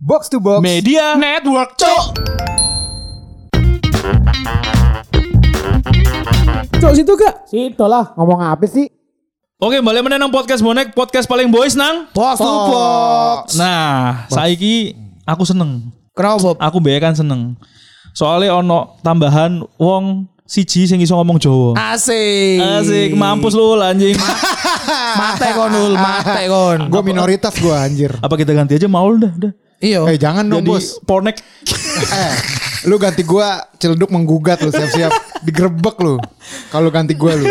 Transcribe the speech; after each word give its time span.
Box 0.00 0.32
to 0.32 0.40
Box 0.40 0.64
Media 0.64 1.12
Network, 1.12 1.76
cok. 1.76 2.04
Cok 6.80 6.92
situ 6.96 7.12
gak? 7.20 7.44
Situ 7.44 7.84
lah, 7.84 8.16
ngomong 8.16 8.40
apa 8.40 8.64
sih? 8.64 8.88
Oke, 9.60 9.76
balik 9.84 10.00
meneh 10.00 10.16
nang 10.16 10.32
podcast 10.32 10.64
bonek, 10.64 10.96
podcast 10.96 11.28
paling 11.28 11.52
boys 11.52 11.76
nang. 11.76 12.08
Box 12.16 12.40
to 12.40 12.48
box. 12.48 13.60
Nah, 13.60 14.24
saiki 14.32 14.96
aku 15.28 15.44
seneng. 15.44 15.92
Kenapa, 16.16 16.48
Bob? 16.48 16.56
Aku 16.56 16.80
mbek 16.80 17.04
kan 17.04 17.12
seneng. 17.12 17.60
Soalnya 18.16 18.56
ono 18.56 18.96
tambahan 19.04 19.60
wong 19.76 20.24
siji 20.48 20.88
sing 20.88 21.04
iso 21.04 21.12
ngomong 21.12 21.36
Jawa. 21.36 21.76
Asik. 21.76 22.56
Asik, 22.56 23.12
mampus 23.12 23.52
lu 23.52 23.76
anjing. 23.76 24.16
Mate 25.20 25.52
kon 25.52 25.76
ul, 25.76 25.92
mate 25.92 26.48
kon. 26.48 26.88
Gue 26.88 27.02
minoritas 27.04 27.52
gue 27.52 27.76
anjir. 27.76 28.16
Apa 28.24 28.40
kita 28.40 28.56
ganti 28.56 28.80
aja 28.80 28.88
Maul 28.88 29.20
dah, 29.20 29.34
dah. 29.36 29.52
Iya. 29.80 30.04
Eh 30.06 30.16
jangan 30.20 30.44
dong 30.44 30.62
Jadi 30.62 30.70
bos. 30.70 30.86
ponek. 31.02 31.36
Eh, 32.00 32.32
lu 32.88 32.96
ganti 33.00 33.24
gue 33.24 33.48
celduk 33.76 34.12
menggugat 34.12 34.60
lu 34.60 34.68
siap-siap 34.68 35.12
digerebek 35.44 35.96
lu. 36.00 36.16
Kalau 36.68 36.88
ganti 36.92 37.16
gue 37.16 37.32
lu. 37.34 37.46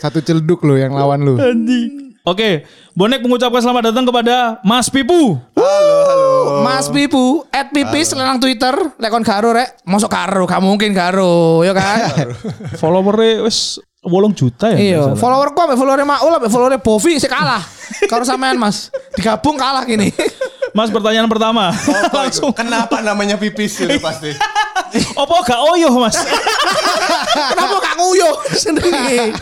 Satu 0.00 0.20
celduk 0.20 0.64
lu 0.64 0.76
yang 0.76 0.92
lawan 0.92 1.24
lu. 1.24 1.34
Anjing. 1.40 2.06
Oke, 2.26 2.66
bonek 2.90 3.22
mengucapkan 3.22 3.62
selamat 3.62 3.94
datang 3.94 4.02
kepada 4.10 4.58
Mas 4.66 4.90
Pipu. 4.90 5.38
Mas 6.66 6.90
Pipu, 6.90 7.46
at 7.54 7.70
Pipis 7.70 8.10
lenang 8.18 8.42
Twitter, 8.42 8.74
lekon 8.98 9.22
karo 9.22 9.54
rek. 9.54 9.78
Mosok 9.86 10.10
karo, 10.10 10.42
gak 10.42 10.58
mungkin 10.58 10.90
karo, 10.90 11.62
ya 11.62 11.70
kan? 11.70 12.34
Followernya 12.82 13.46
wes 13.46 13.78
8 14.02 14.10
juta 14.34 14.74
ya. 14.74 14.78
Iya, 14.78 15.02
followerku 15.14 15.54
ambek 15.54 15.78
followernya 15.78 16.02
Maul 16.06 16.34
followernya 16.50 16.82
Bovi 16.82 17.22
sih 17.22 17.30
kalah. 17.30 17.62
Karo 18.10 18.26
sampean 18.26 18.58
Mas. 18.58 18.90
Digabung 19.14 19.54
kalah 19.54 19.86
gini. 19.86 20.10
Mas 20.76 20.92
pertanyaan 20.92 21.24
pertama. 21.24 21.72
Langsung. 22.20 22.52
Kenapa 22.52 23.00
namanya 23.00 23.40
pipis 23.40 23.80
itu 23.80 23.96
pasti? 24.04 24.36
Apa 25.16 25.34
gak 25.40 25.60
oyoh, 25.72 25.88
Mas? 25.96 26.20
Kenapa 27.56 27.76
gak 27.80 27.94
nguyuh 27.96 28.36
sendiri? 28.52 29.32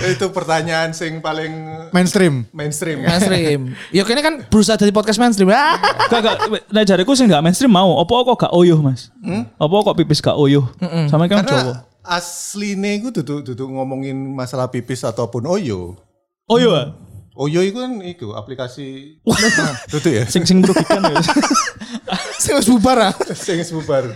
itu 0.00 0.26
pertanyaan 0.32 0.96
sing 0.96 1.20
paling 1.20 1.52
Mainstream. 1.92 2.48
mainstream. 2.56 3.04
Mainstream. 3.04 3.76
Ya 3.92 4.00
kini 4.00 4.24
kan 4.24 4.40
berusaha 4.48 4.80
jadi 4.80 4.96
podcast 4.96 5.20
mainstream. 5.20 5.52
Ah. 5.52 5.76
Gak, 6.08 6.20
gak. 6.24 6.36
Nah 6.72 6.88
jariku 6.88 7.12
sih 7.12 7.28
gak 7.28 7.44
mainstream 7.44 7.68
mau. 7.68 8.00
Apa 8.00 8.24
kok 8.24 8.48
gak 8.48 8.52
oyoh, 8.56 8.80
Mas? 8.80 9.12
Apa 9.60 9.74
kok 9.84 9.96
pipis 10.00 10.24
gak 10.24 10.40
oyoh? 10.40 10.64
Sama 11.12 11.28
kan 11.28 11.44
Jawa. 11.44 11.44
Karena 11.44 11.84
asline 12.00 13.04
gue 13.04 13.12
duduk 13.20 13.44
duduk 13.44 13.68
ngomongin 13.68 14.16
masalah 14.32 14.72
pipis 14.72 15.04
ataupun 15.04 15.44
oyo. 15.44 16.00
Oyoh, 16.48 16.72
ah? 16.72 16.86
Oyo 17.38 17.62
itu 17.62 17.78
kan 17.78 18.02
itu 18.02 18.34
aplikasi. 18.34 19.18
Nah, 19.22 19.74
duduk 19.86 20.10
ya. 20.10 20.24
sing 20.26 20.42
sing 20.42 20.58
merugikan 20.60 21.02
ya. 21.04 21.20
Sing 22.42 22.56
wis 22.56 22.66
bubar 22.66 23.12
ah. 23.12 23.14
Sing 23.36 23.60
bubar. 23.70 24.10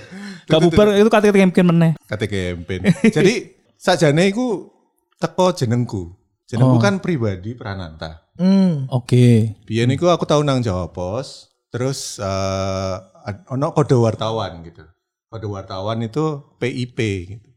Gak 0.48 0.60
bubar 0.60 0.96
itu 0.96 1.08
kata 1.08 1.28
kemkin 1.28 1.68
meneh. 1.68 1.92
Kata 2.08 2.24
campaign. 2.24 2.88
Jadi 3.04 3.52
sajane 3.76 4.32
iku 4.32 4.72
teko 5.20 5.52
jenengku. 5.52 6.16
Jenengku 6.48 6.80
kan 6.80 7.00
pribadi 7.00 7.52
Prananta. 7.52 8.24
Hmm. 8.40 8.88
Oke. 8.90 9.56
Biyen 9.64 9.92
iku 9.92 10.08
aku 10.08 10.24
tau 10.24 10.40
nang 10.42 10.64
Jawa 10.64 10.90
Pos, 10.90 11.52
terus 11.68 12.16
eh 12.18 12.96
ad- 13.24 13.44
ono 13.48 13.70
kode 13.70 13.94
wartawan 13.94 14.64
gitu. 14.64 14.84
Kode 15.28 15.46
wartawan 15.46 16.02
itu 16.02 16.42
PIP 16.58 16.98
gitu. 17.28 17.48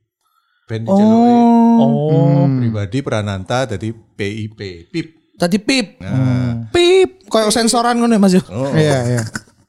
Ben 0.68 0.84
diceluki 0.84 1.32
Oh. 1.80 2.44
pribadi 2.60 3.00
Prananta 3.00 3.64
jadi 3.66 3.96
PIP. 3.96 4.60
PIP. 4.92 5.17
Tadi 5.38 5.58
pip. 5.62 6.02
Nah, 6.02 6.66
Pip. 6.74 7.30
Kayak 7.30 7.54
sensoran 7.54 8.02
ngono 8.02 8.12
ya, 8.12 8.20
Mas 8.20 8.34
yo. 8.34 8.42
oh. 8.50 8.74
Iya 8.74 8.98
iya. 9.08 9.24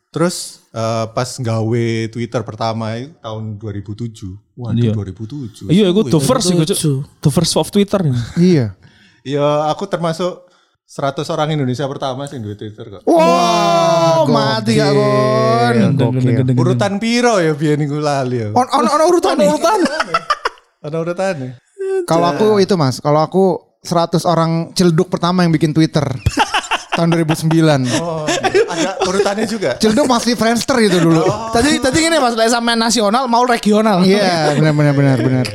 Terus 0.08 0.64
eh, 0.72 1.06
pas 1.12 1.28
gawe 1.28 1.86
Twitter 2.08 2.40
pertama 2.40 2.96
itu 2.96 3.12
tahun 3.20 3.60
2007. 3.60 4.56
Waduh 4.56 4.80
Iya. 4.80 4.92
2007. 4.96 5.68
Iya, 5.68 5.84
aku 5.92 6.00
the 6.08 6.18
first 6.18 6.48
iku. 6.48 6.64
The 7.20 7.30
first 7.30 7.54
of 7.54 7.68
Twitter. 7.68 8.00
Iya. 8.34 8.72
Ya 9.22 9.46
aku 9.68 9.84
termasuk 9.84 10.48
100 10.88 11.20
orang 11.28 11.52
Indonesia 11.52 11.84
pertama 11.84 12.24
sih 12.24 12.40
di 12.40 12.48
Twitter 12.56 12.88
kok. 12.88 13.04
Wow, 13.04 14.24
mati 14.24 14.72
gak 14.72 14.88
kon. 14.88 15.76
Urutan 16.56 16.96
piro 16.96 17.36
ya 17.36 17.52
biyen 17.52 17.84
iku 17.84 18.00
lali 18.00 18.40
ya. 18.40 18.56
On 18.56 18.64
on 18.64 18.88
on 18.88 19.00
urutan 19.04 19.36
urutan. 19.36 19.84
Ada 20.80 20.96
urutannya. 21.04 21.60
Kalau 22.08 22.26
aku 22.32 22.48
itu 22.56 22.72
mas, 22.80 23.04
kalau 23.04 23.20
aku 23.20 23.67
100 23.82 24.26
orang 24.26 24.74
celduk 24.74 25.08
pertama 25.08 25.46
yang 25.46 25.54
bikin 25.54 25.70
Twitter. 25.70 26.04
tahun 26.98 27.14
2009. 27.14 27.86
Oh, 28.02 28.26
ada 28.26 28.98
urutannya 29.06 29.46
juga. 29.46 29.78
Celduk 29.78 30.10
masih 30.10 30.34
Friendster 30.34 30.82
itu 30.82 30.98
dulu. 30.98 31.22
Tadi 31.54 31.78
tadi 31.78 31.96
gini 32.02 32.18
Mas, 32.18 32.34
lek 32.34 32.50
sampean 32.50 32.74
nasional 32.74 33.30
mau 33.30 33.46
regional. 33.46 34.02
Iya, 34.02 34.58
benar 34.58 34.74
benar 34.74 34.94
benar 34.98 35.16
benar. 35.22 35.46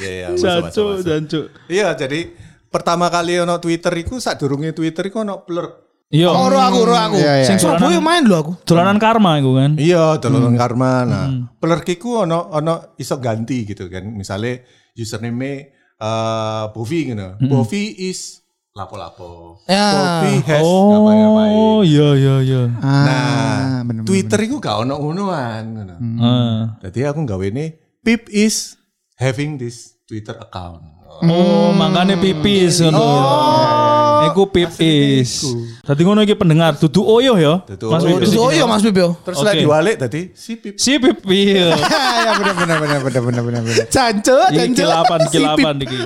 Iya, 0.00 0.08
iya, 0.08 0.28
Jancu, 0.32 1.04
jancu. 1.04 1.52
Iya, 1.68 1.92
jadi 1.92 2.32
pertama 2.72 3.12
kali 3.12 3.36
ono 3.36 3.60
Twitter 3.60 3.92
iku 4.00 4.16
sak 4.16 4.40
durunge 4.40 4.72
Twitter 4.72 5.12
iku 5.12 5.28
ono 5.28 5.44
plur. 5.44 5.84
Iya. 6.08 6.30
Oro 6.30 6.56
aku, 6.56 6.76
oro 6.88 6.94
aku. 6.96 7.18
Iya, 7.20 7.42
iya, 7.42 7.44
Sing 7.44 7.58
iya. 7.60 7.64
Surabaya 7.68 8.00
main 8.00 8.24
lho 8.24 8.36
aku. 8.38 8.52
Dolanan 8.64 8.96
karma 9.02 9.36
iku 9.42 9.60
kan. 9.60 9.76
Iya, 9.76 10.16
dolanan 10.22 10.54
karma. 10.56 10.92
Nah, 11.04 11.26
plur 11.60 11.84
iku 11.84 12.24
ono 12.24 12.48
ono 12.48 12.96
iso 12.96 13.18
ganti 13.20 13.66
gitu 13.66 13.90
kan. 13.92 14.08
Misalnya 14.08 14.62
username 14.94 15.73
eh 16.00 16.64
Bovi 16.74 16.98
gitu. 17.12 17.28
Bovi 17.44 17.82
is 18.10 18.42
lapo-lapo. 18.74 19.62
Ya. 19.70 19.86
Bovi 19.94 20.32
has 20.50 20.62
ngapain-ngapain. 20.66 21.54
Oh, 21.54 21.80
iya 21.86 22.08
iya 22.18 22.34
iya. 22.42 22.62
Ah, 22.82 23.06
Nah, 23.06 23.80
bener, 23.86 24.02
Twitter 24.02 24.40
iku 24.42 24.58
gak 24.58 24.82
ono 24.82 24.98
ngonoan 24.98 25.62
ngono. 25.70 25.94
Ah. 26.18 26.58
Jadi 26.82 27.06
aku 27.06 27.22
gawe 27.22 27.46
ini 27.46 27.70
Pip 28.04 28.26
is 28.28 28.76
having 29.16 29.56
this 29.56 29.93
Twitter 30.04 30.36
account. 30.36 30.84
Oh, 31.24 31.70
makanya 31.72 32.18
pipis 32.18 32.82
ngono. 32.82 32.98
Oh. 33.00 34.28
Iku 34.28 34.50
pipis. 34.50 35.46
Tadi 35.80 36.00
ngono 36.04 36.20
iki 36.20 36.34
pendengar 36.34 36.76
dudu 36.76 37.00
oyoh 37.00 37.38
ya. 37.38 37.62
Dudu 37.64 37.88
Mas 37.88 38.02
oyoh. 38.04 38.18
Pipis. 38.20 38.36
Oh 38.36 38.50
iya 38.50 38.64
Mas 38.68 38.82
Bib 38.84 38.98
yo. 38.98 39.16
Terus 39.24 39.40
Oke. 39.40 39.46
lagi 39.48 39.62
diwalik 39.64 39.96
tadi 39.96 40.20
si 40.36 40.60
Pip. 40.60 40.74
Si 40.76 40.98
pipis. 40.98 41.72
ya 41.72 42.32
benar 42.36 42.54
benar 42.54 42.76
benar 42.76 42.98
benar 43.00 43.22
benar 43.22 43.42
benar 43.46 43.60
benar. 43.64 43.86
Jancu, 43.88 44.36
Iki 44.52 44.56
jancu. 44.58 44.82
kilapan 44.84 45.20
kilapan 45.32 45.74
iki. 45.80 45.98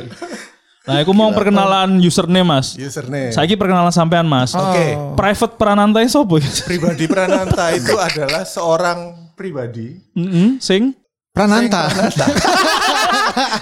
Nah, 0.88 1.04
aku 1.04 1.12
mau 1.12 1.28
perkenalan 1.34 2.00
username 2.00 2.46
Mas. 2.46 2.78
Username. 2.78 3.28
Saiki 3.34 3.58
perkenalan 3.58 3.90
sampean 3.90 4.24
Mas. 4.24 4.54
Oke. 4.54 4.94
Private 5.18 5.54
Prananta 5.58 6.00
sopo? 6.06 6.38
Pribadi 6.38 7.04
Prananta 7.04 7.74
itu 7.74 7.92
adalah 7.98 8.46
seorang 8.46 9.32
pribadi 9.34 9.98
Heeh, 10.14 10.56
sing 10.62 10.94
Prananta. 11.34 11.90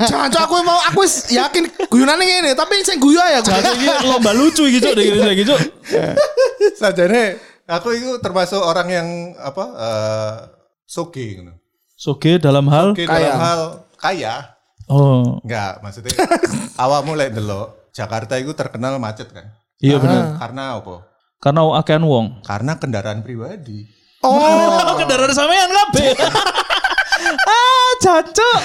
Jangan 0.08 0.30
aku 0.32 0.54
mau 0.64 0.78
aku 0.88 1.04
wis 1.04 1.28
yakin 1.28 1.68
guyonane 1.88 2.24
ngene, 2.24 2.50
tapi 2.52 2.80
sing 2.82 2.96
guyu 2.96 3.18
ya. 3.18 3.40
Jadi 3.44 3.76
iki 3.76 3.86
lomba 4.08 4.32
lucu 4.32 4.64
iki 4.66 4.78
Cuk, 4.80 4.94
iki 4.96 5.12
iki 5.16 5.44
Cuk. 5.44 5.60
sajane 6.76 7.36
aku 7.66 7.94
itu 7.96 8.10
termasuk 8.20 8.60
orang 8.60 8.88
yang 8.88 9.08
apa 9.38 9.64
eh 9.76 10.34
soge 10.86 11.42
gitu. 11.42 11.52
Soge 11.96 12.36
dalam 12.36 12.68
hal 12.68 12.92
Oke 12.92 13.04
dalam 13.04 13.40
hal 13.40 13.60
kaya. 13.96 14.54
Oh, 14.86 15.42
Enggak, 15.42 15.82
maksudnya 15.82 16.14
awal 16.82 17.02
mulai 17.02 17.26
delok 17.26 17.90
Jakarta 17.90 18.38
itu 18.38 18.54
terkenal 18.54 19.02
macet 19.02 19.26
kan. 19.34 19.50
iya 19.82 19.98
benar. 19.98 20.38
Karena 20.38 20.78
apa? 20.78 21.02
Karena 21.42 21.60
akean 21.82 22.06
wong. 22.06 22.26
Karena 22.46 22.78
kendaraan 22.78 23.20
pribadi. 23.26 23.82
Oh, 24.22 24.94
kendaraan 25.00 25.34
sampean 25.34 25.74
kabeh. 25.74 26.14
Ah, 27.18 27.90
cancuk. 27.98 28.62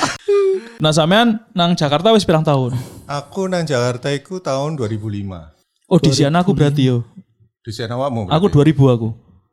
Nah, 0.77 0.91
sampean 0.91 1.39
nang 1.51 1.73
Jakarta 1.73 2.11
wis 2.11 2.23
pirang 2.23 2.43
tahun? 2.43 2.75
Aku 3.05 3.47
nang 3.47 3.63
Jakarta 3.63 4.09
itu 4.09 4.39
tahun 4.39 4.75
2005. 4.75 5.51
Oh, 5.87 5.99
di 5.99 6.11
sana 6.11 6.39
aku 6.39 6.51
berarti 6.51 6.87
yo. 6.87 7.03
Di 7.61 7.69
sana 7.69 7.93
awakmu 7.93 8.31
Aku 8.31 8.47
berarti? 8.47 8.73
2000 8.73 8.95
aku. 8.95 9.09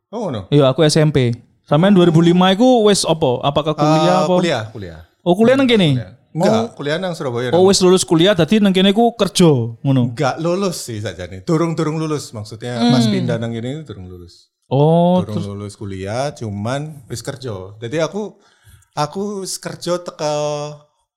Oh 0.09 0.33
no. 0.33 0.49
Iya, 0.49 0.71
aku 0.71 0.81
SMP. 0.83 1.35
Sampean 1.63 1.93
2005 1.93 2.33
iku 2.55 2.89
wis 2.89 3.05
apa? 3.05 3.45
Apakah 3.45 3.73
kuliah 3.77 4.01
Eh, 4.01 4.19
apa? 4.25 4.33
kuliah, 4.33 4.63
kuliah. 4.73 4.99
Oh, 5.21 5.35
kuliah 5.37 5.53
nang 5.53 5.69
kene. 5.69 6.17
Enggak, 6.29 6.77
kuliah 6.77 6.97
nang 6.97 7.13
Surabaya. 7.13 7.53
Oh, 7.53 7.69
wis 7.69 7.77
lulus 7.81 8.01
kuliah 8.01 8.33
dadi 8.33 8.57
nang 8.57 8.73
kene 8.73 8.89
ku 8.89 9.13
kerja 9.13 9.49
ngono. 9.85 10.13
Enggak 10.13 10.41
lulus 10.41 10.81
sih 10.81 10.97
saja 10.97 11.29
nih. 11.29 11.45
Durung-durung 11.45 12.01
lulus 12.01 12.33
maksudnya 12.33 12.79
pas 12.89 13.05
pindah 13.05 13.37
nang 13.37 13.53
ini 13.53 13.85
durung 13.85 14.09
lulus. 14.09 14.49
Oh, 14.69 15.21
Durung 15.25 15.57
lulus 15.57 15.73
kuliah 15.73 16.29
cuman 16.33 17.05
wis 17.09 17.21
kerja. 17.21 17.73
Jadi 17.81 17.97
aku 18.01 18.37
aku 18.99 19.47
kerja 19.47 19.93
teka 20.03 20.33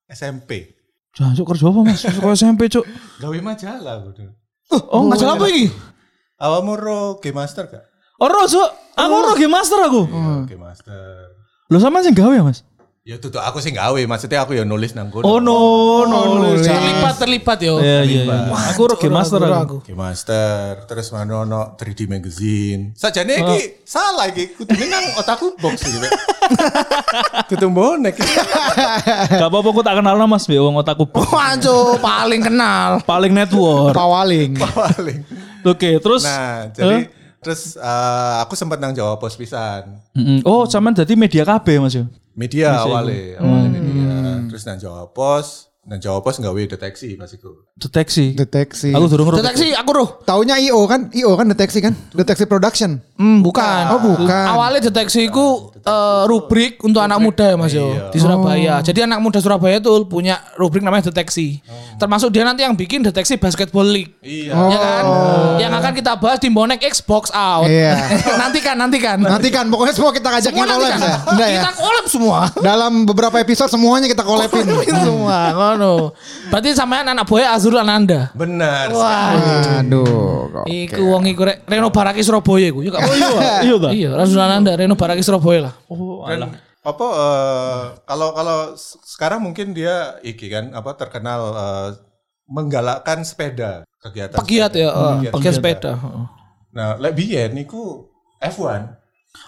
SMP. 0.07 0.79
jancuk 1.13 1.45
kerja 1.53 1.69
apa 1.69 1.81
Mas? 1.85 2.01
Sekolah 2.01 2.37
SMP, 2.39 2.71
Cuk. 2.73 2.85
Gawe 3.21 3.39
majalah 3.43 4.01
aku. 4.01 4.33
Oh, 4.89 5.05
Masalah 5.05 5.37
apa 5.37 5.45
iki? 5.53 5.69
Awakmu 6.41 6.73
ro 6.79 7.21
Game 7.21 7.37
Master 7.37 7.69
gak? 7.69 7.85
Ora, 8.17 8.47
Cuk. 8.49 8.71
Aku 8.93 9.13
ora 9.13 9.33
game 9.35 9.51
master 9.51 9.81
aku. 9.89 10.05
Iya, 10.05 10.35
Game 10.47 10.63
Master. 10.63 11.33
Lho 11.73 11.79
sampean 11.81 12.05
sing 12.05 12.13
gawe 12.13 12.29
ya, 12.29 12.45
Mas? 12.45 12.61
Ya 13.03 13.19
tuh 13.19 13.35
aku 13.35 13.59
sih 13.59 13.75
gawe, 13.75 13.99
maksudnya 14.07 14.47
aku 14.47 14.55
ya 14.55 14.63
nulis 14.63 14.95
nang 14.95 15.11
kono. 15.11 15.27
Oh 15.27 15.43
no, 15.43 16.07
nulis. 16.07 16.63
Terlibat 16.63 17.19
terlibat 17.19 17.59
yo. 17.59 17.83
Iya 17.83 18.07
iya. 18.07 18.23
iya. 18.31 18.55
Aku 18.71 18.87
Rocky 18.87 19.11
Master 19.11 19.43
aku. 19.43 19.83
Game 19.83 19.99
Master, 19.99 20.87
terus 20.87 21.11
mana 21.11 21.43
ono 21.43 21.75
3D 21.75 22.07
magazine. 22.07 22.95
Sajane 22.95 23.43
iki 23.43 23.83
salah 23.83 24.31
iki, 24.31 24.55
kudune 24.55 24.87
nang 24.87 25.19
otakku 25.19 25.51
box 25.59 25.83
iki. 25.83 25.99
Kudu 27.51 27.75
bonek. 27.75 28.23
Gak 28.23 29.51
apa-apa 29.51 29.67
aku 29.75 29.83
tak 29.83 29.99
kenal 29.99 30.15
mas 30.31 30.47
Be 30.47 30.63
wong 30.63 30.79
otakku 30.79 31.03
Wanjo 31.11 31.99
paling 31.99 32.39
kenal. 32.39 33.03
paling 33.03 33.35
network. 33.35 33.99
Pawaling. 33.99 34.55
Paling. 34.55 35.27
Oke, 35.67 35.99
terus 35.99 36.23
Nah, 36.23 36.71
jadi 36.71 37.11
terus 37.43 37.75
eh, 37.75 38.35
aku 38.41 38.55
sempat 38.55 38.79
nang 38.79 38.95
Jawa 38.95 39.19
Pos 39.19 39.35
pisan. 39.35 39.99
Mm-mm. 40.15 40.47
Oh, 40.47 40.65
sampean 40.71 40.95
jadi 40.95 41.19
media 41.19 41.43
KB 41.43 41.67
Mas 41.83 41.99
yo. 41.99 42.07
Media 42.33 42.81
awalnya, 42.81 43.43
awalnya 43.43 43.69
media. 43.77 44.15
Terus 44.49 44.63
nang 44.65 44.79
Jawa 44.79 45.11
Pos, 45.11 45.69
nang 45.83 45.99
Jawa 45.99 46.23
Pos 46.23 46.39
gawe 46.39 46.63
deteksi 46.63 47.19
pas 47.19 47.29
iku. 47.35 47.67
Deteksi. 47.75 48.39
Deteksi. 48.39 48.95
Aku 48.95 49.11
durung. 49.11 49.35
Deteksi 49.35 49.75
aku 49.75 49.91
roh. 49.91 50.09
Taunya 50.23 50.55
IO 50.63 50.87
kan? 50.87 51.11
IO 51.11 51.35
kan 51.35 51.51
deteksi 51.51 51.83
kan? 51.83 51.99
Deteksi 52.15 52.47
production. 52.47 53.03
Hmm, 53.19 53.43
bukan. 53.43 53.83
Oh, 53.91 54.01
bukan. 54.15 54.47
Awalnya 54.47 54.95
deteksi 54.95 55.27
itu 55.27 55.72
eh, 55.83 56.23
rubrik 56.31 56.79
untuk 56.87 57.03
anak 57.03 57.19
muda 57.19 57.45
ya 57.53 57.57
Mas 57.59 57.75
yo 57.75 58.11
di 58.11 58.19
Surabaya. 58.19 58.81
Jadi 58.81 59.05
anak 59.05 59.19
muda 59.19 59.39
Surabaya 59.43 59.83
tuh 59.83 60.07
punya 60.07 60.39
rubrik 60.55 60.83
namanya 60.83 61.11
deteksi. 61.11 61.59
Termasuk 61.99 62.35
dia 62.35 62.43
nanti 62.43 62.67
yang 62.67 62.75
bikin 62.75 63.03
deteksi 63.03 63.39
basketball 63.39 63.87
league. 63.87 64.11
Iya. 64.23 64.55
Ya 64.55 64.79
kan? 64.79 65.03
Yang 65.59 65.73
akan 65.79 65.93
kita 65.95 66.13
bahas 66.19 66.39
di 66.43 66.49
Bonek 66.51 66.81
Xbox 66.83 67.31
out. 67.31 67.67
Iya. 67.69 67.95
nanti 68.43 68.59
kan, 68.59 68.75
nanti 68.79 68.99
kan. 68.99 69.19
Nanti 69.23 69.49
kan 69.55 69.71
pokoknya 69.71 69.95
semua 69.95 70.11
kita 70.11 70.29
ajakin 70.31 70.57
Semua 70.57 70.67
collab 70.67 70.91
ya. 70.91 71.15
Enggak 71.31 71.49
ya? 71.49 71.61
Kita 71.63 71.73
collab 71.79 72.07
semua. 72.11 72.39
Dalam 72.59 72.93
beberapa 73.07 73.37
episode 73.39 73.71
semuanya 73.71 74.07
kita 74.11 74.23
collabin. 74.27 74.67
semua, 74.83 75.39
ngono. 75.55 76.15
Berarti 76.51 76.75
sampean 76.75 77.07
anak 77.07 77.27
buaya 77.27 77.55
Azrul 77.55 77.79
Ananda. 77.79 78.31
Benar. 78.35 78.91
Wah, 78.93 79.83
Aduh. 79.83 80.67
iku 80.69 81.03
wong 81.17 81.25
iku 81.31 81.49
rek 81.49 81.65
Reno 81.67 81.89
Baraki 81.95 82.23
Surabaya 82.23 82.67
iku. 82.69 82.81
Oh 82.83 83.15
iya, 83.19 83.31
iya 83.63 83.77
ta. 83.79 83.89
Iya, 83.91 84.11
Azrul 84.19 84.43
Ananda, 84.43 84.75
Reno 84.75 84.95
Baraki 84.99 85.23
Surabaya 85.25 85.71
lah. 85.71 85.72
Oh, 85.87 86.25
Dan 86.25 86.39
alah. 86.43 86.51
apa 86.83 87.07
eh, 87.09 87.83
kalau 88.03 88.29
kalau 88.33 88.59
sekarang 89.03 89.41
mungkin 89.41 89.71
dia 89.71 89.95
iki 90.21 90.47
kan 90.47 90.71
apa 90.71 90.95
terkenal 90.95 91.41
eh, 91.53 91.89
menggalakkan 92.47 93.23
sepeda 93.23 93.83
kegiatan 93.99 94.37
Pegiat 94.37 94.73
ya, 94.73 94.89
sepeda. 94.91 95.13
eh, 95.21 95.33
pegiat 95.33 95.55
sepeda. 95.55 95.93
heeh. 95.95 96.25
Nah, 96.73 96.97
lek 96.97 97.13
biyen 97.13 97.53
niku 97.53 98.09
F1. 98.39 98.99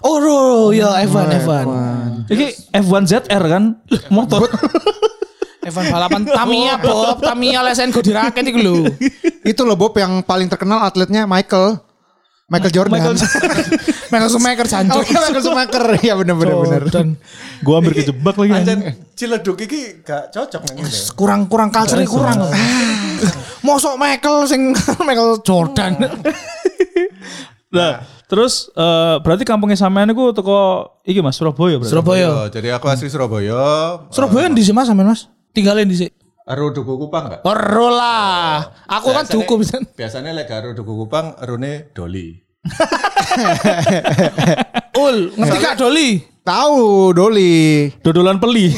Oh, 0.01 0.17
ro, 0.17 0.41
ya 0.71 0.97
Evan, 0.97 1.29
Evan. 1.29 1.65
Iki 2.25 2.73
F1 2.75 3.03
ZR 3.05 3.43
kan 3.43 3.63
motor. 4.09 4.45
Evan 5.61 5.89
balapan 5.89 6.21
Tamiya 6.23 6.77
Bob, 6.77 7.17
Tamiya 7.19 7.61
lesen 7.61 7.89
go 7.89 7.97
diraket 7.97 8.45
iku 8.45 8.59
lho. 8.59 8.77
Itu 9.49 9.61
loh 9.61 9.73
Bob 9.73 9.93
yang 9.93 10.21
paling 10.21 10.45
terkenal 10.45 10.81
atletnya 10.81 11.25
Michael. 11.25 11.81
Michael 12.45 12.71
Jordan. 12.71 12.93
Michael 12.93 13.15
Michael 14.13 14.29
Schumacher 14.29 14.65
Oh 14.65 14.69
jancuk. 14.69 15.03
iya 15.09 15.19
Michael 15.19 15.43
Schumacher. 15.49 15.83
Iya 15.97 16.13
bener 16.13 16.35
bener 16.37 16.55
bener. 16.61 16.81
Dan 16.93 17.07
Gua 17.65 17.81
hampir 17.81 17.97
kejebak 17.97 18.35
lagi. 18.37 18.51
Anjen 18.53 18.79
Ciledug 19.17 19.57
iki 19.57 20.05
gak 20.05 20.29
cocok 20.29 20.61
nang 20.69 20.75
ngene. 20.77 20.93
kurang 21.17 21.41
kurang 21.49 21.69
culture 21.73 22.05
kurang. 22.05 22.37
Mosok 23.65 23.97
Michael 23.97 24.45
sing 24.45 24.61
Michael 25.07 25.41
Jordan. 25.41 25.97
Nah, 27.73 28.05
terus 28.29 28.69
eh, 28.71 29.15
berarti 29.19 29.43
kampungnya 29.43 29.75
sampean 29.75 30.13
iku 30.13 30.29
teko 30.29 30.85
iki 31.01 31.25
Mas 31.25 31.35
Surabaya 31.35 31.81
berarti. 31.81 31.91
Surabaya. 31.91 32.27
Oh, 32.29 32.47
jadi 32.47 32.77
aku 32.77 32.85
asli 32.87 33.09
Surabaya. 33.09 33.57
Surabaya 34.13 34.53
di 34.53 34.61
sini 34.61 34.77
Mas 34.77 34.85
sampean 34.85 35.09
Mas? 35.09 35.25
Tinggalin 35.49 35.89
di 35.89 35.97
sini. 35.97 36.13
Aro 36.45 36.69
Duku 36.69 36.93
Kupang 37.01 37.25
enggak? 37.25 37.41
Ero 37.41 37.89
lah. 37.89 38.61
Aku 38.85 39.09
kan 39.09 39.25
duku 39.25 39.57
bisa. 39.57 39.81
Biasanya 39.97 40.29
lek 40.29 40.53
aro 40.53 40.77
Duku 40.77 40.93
Kupang 40.93 41.33
arone 41.41 41.89
Doli. 41.89 42.37
Ul, 45.05 45.33
ngerti 45.33 45.57
gak 45.57 45.77
Doli? 45.81 46.21
Tahu 46.45 47.09
Doli. 47.17 47.89
Dodolan 47.97 48.37
peli. 48.37 48.69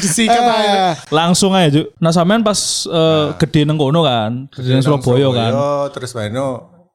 Disikat 0.00 0.40
aja. 0.40 0.96
Langsung 1.12 1.52
aja, 1.52 1.68
Juk. 1.68 1.92
Nah, 2.00 2.08
sampean 2.08 2.40
pas 2.40 2.56
eh, 2.88 3.36
gede 3.36 3.68
nang 3.68 3.76
kono 3.76 4.00
kan, 4.00 4.48
gede 4.48 4.80
nang 4.80 4.84
Surabaya 4.84 5.28
kan. 5.36 5.52
Terus 5.92 6.16
Mano 6.16 6.48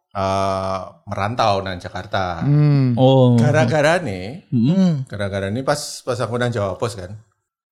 eh, 0.09 0.79
merantau 1.05 1.61
nang 1.61 1.77
Jakarta. 1.77 2.41
Hmm. 2.41 2.97
Oh. 2.97 3.37
Gara-gara 3.37 4.01
nih, 4.01 4.49
Hmm. 4.49 5.05
gara-gara 5.05 5.53
nih 5.53 5.61
pas 5.61 6.01
pas 6.01 6.17
aku 6.17 6.41
nang 6.41 6.49
Jawa 6.49 6.81
Pos 6.81 6.97
kan. 6.97 7.13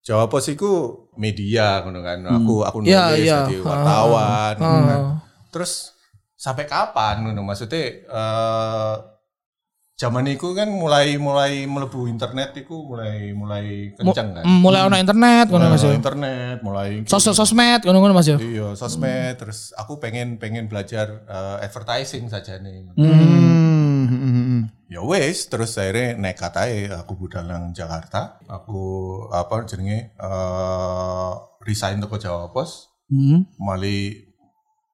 Jawa 0.03 0.27
Pos 0.27 0.51
iku 0.51 1.07
media 1.15 1.79
ngono 1.79 2.03
kan. 2.03 2.19
Aku 2.27 2.67
aku 2.67 2.83
nulis 2.83 2.91
Iya, 2.91 3.05
iya. 3.15 3.39
jadi 3.47 3.55
wartawan 3.63 4.55
kan. 4.59 4.83
Ah. 4.91 5.15
Terus 5.47 5.95
sampai 6.35 6.67
kapan 6.67 7.23
ngono 7.23 7.39
maksudnya 7.47 8.03
eh 8.03 8.95
zaman 9.93 10.25
itu 10.27 10.51
kan 10.51 10.67
mulai 10.67 11.15
mulai 11.15 11.63
melebu 11.63 12.11
internet 12.11 12.51
itu 12.59 12.75
mulai 12.75 13.31
mulai 13.31 13.95
kencang 13.95 14.35
kan. 14.35 14.43
Mulai 14.43 14.81
ono 14.91 14.95
internet 14.99 15.47
ngono 15.47 15.71
Mas 15.71 15.79
Mulai 15.79 15.93
ya. 15.93 15.95
internet, 15.95 16.57
mulai 16.59 16.89
Sos 17.07 17.31
sosmed 17.31 17.79
ngono-ngono 17.87 18.11
Mas 18.11 18.27
ya. 18.27 18.35
Iya, 18.35 18.75
sosmed 18.75 19.39
terus 19.39 19.71
aku 19.79 20.03
pengen 20.03 20.35
pengen 20.35 20.67
belajar 20.67 21.23
eh, 21.23 21.63
advertising 21.63 22.27
saja 22.27 22.59
nih. 22.59 22.91
Hmm. 22.91 23.07
hmm, 23.07 23.15
hmm. 23.15 23.62
Ya 24.87 24.99
wes, 25.01 25.47
terus 25.47 25.73
akhirnya 25.73 26.13
nekat 26.15 26.53
aja 26.53 27.01
aku 27.01 27.15
budal 27.15 27.47
nang 27.47 27.71
Jakarta. 27.71 28.37
Aku 28.45 28.81
apa 29.31 29.63
jenenge 29.63 30.13
eh 30.13 31.31
resign 31.61 31.97
toko 31.97 32.15
Jawa 32.15 32.51
Pos. 32.51 32.91
Hmm. 33.07 33.47
Mali 33.57 34.21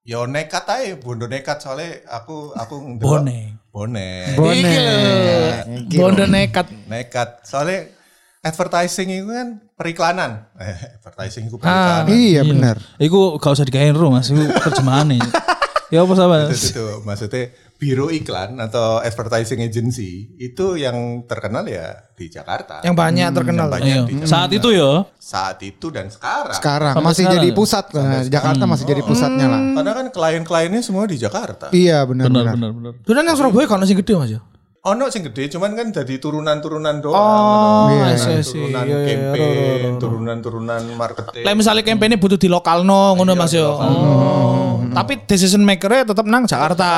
ya 0.02 0.24
nekat 0.24 0.66
aja, 0.66 0.96
bondo 0.96 1.26
nekat 1.26 1.60
soalnya 1.60 2.06
aku 2.08 2.54
aku 2.54 2.76
ndelok- 2.96 3.02
Bone. 3.02 3.40
Bone. 3.70 4.10
Bone. 4.34 4.56
Iki 4.56 4.78
lho. 4.78 4.98
Bondo 5.94 6.26
nekat. 6.26 6.68
Nekat. 6.88 7.44
Soalnya 7.44 7.90
advertising 8.40 9.10
itu 9.12 9.28
kan 9.28 9.48
periklanan. 9.76 10.48
Eh, 10.56 10.96
advertising 10.96 11.50
itu 11.50 11.60
Ah. 11.60 12.06
periklanan. 12.06 12.08
Iya 12.10 12.42
benar. 12.44 12.76
Iku 12.98 13.36
gak 13.36 13.52
usah 13.52 13.66
digawe 13.68 13.90
ro 13.92 14.10
Mas, 14.10 14.30
iku 14.30 14.48
terjemahane. 14.48 15.20
ya 15.94 16.06
apa 16.06 16.14
sama? 16.14 16.48
itu, 16.48 16.56
itu, 16.72 16.86
maksudnya 17.04 17.50
biro 17.80 18.12
iklan 18.12 18.60
atau 18.60 19.00
advertising 19.00 19.64
agency 19.64 20.36
itu 20.36 20.76
yang 20.76 21.24
terkenal 21.24 21.64
ya 21.64 22.12
di 22.12 22.28
Jakarta. 22.28 22.84
Yang 22.84 22.96
banyak 23.00 23.28
terkenal. 23.31 23.72
banyak 23.72 23.88
Iya. 23.88 24.04
di 24.04 24.14
Jakarta. 24.20 24.31
Saat 24.36 24.50
itu 24.52 24.70
ya. 24.76 24.92
Saat 25.16 25.58
itu 25.64 25.88
dan 25.88 26.12
sekarang. 26.12 26.60
Sekarang 26.60 26.94
Sampai 27.00 27.08
masih 27.08 27.24
sekarang 27.24 27.38
jadi 27.40 27.48
ya? 27.48 27.56
pusat. 27.56 27.86
Nah, 27.96 28.22
Jakarta 28.28 28.64
masih 28.68 28.84
jadi 28.86 29.02
pusatnya 29.08 29.48
lah. 29.48 29.62
Karena 29.80 29.92
kan 29.96 30.06
klien-kliennya 30.12 30.81
semua 30.84 31.08
di 31.08 31.16
Jakarta. 31.16 31.72
Iya 31.72 32.04
benar 32.04 32.28
Benar 32.28 32.44
benar. 32.52 32.56
benar 32.60 32.72
benar. 32.76 32.92
Dulu 33.08 33.16
yang 33.16 33.38
Surabaya 33.40 33.66
kan 33.72 33.88
sing 33.88 33.96
gede 33.96 34.14
Mas 34.20 34.31
ya. 34.36 34.42
Ono 34.80 35.12
sing 35.12 35.28
gede, 35.28 35.52
cuman 35.52 35.76
kan 35.76 35.92
jadi 35.92 36.24
turunan-turunan 36.24 37.04
doang. 37.04 37.19
Oh, 37.19 37.92
ngono. 37.92 38.00
I 38.00 38.16
see, 38.16 38.31
I 38.31 38.44
see. 38.48 38.56
turunan 38.64 38.88
Iya, 38.88 38.95
iya, 38.95 39.07
campaign, 39.12 39.92
turunan-turunan 40.00 40.81
marketing. 40.95 41.44
Lah 41.44 41.52
misalnya 41.52 41.83
campaign 41.83 42.16
butuh 42.16 42.40
di 42.40 42.48
lokalno 42.48 43.12
ngono 43.19 43.36
Mas 43.36 43.52
ya. 43.52 43.68
Oh. 43.68 44.69
Tapi 45.00 45.14
decision 45.24 45.62
maker-nya 45.62 46.04
tetap 46.06 46.26
nang 46.26 46.44
Jakarta. 46.44 46.90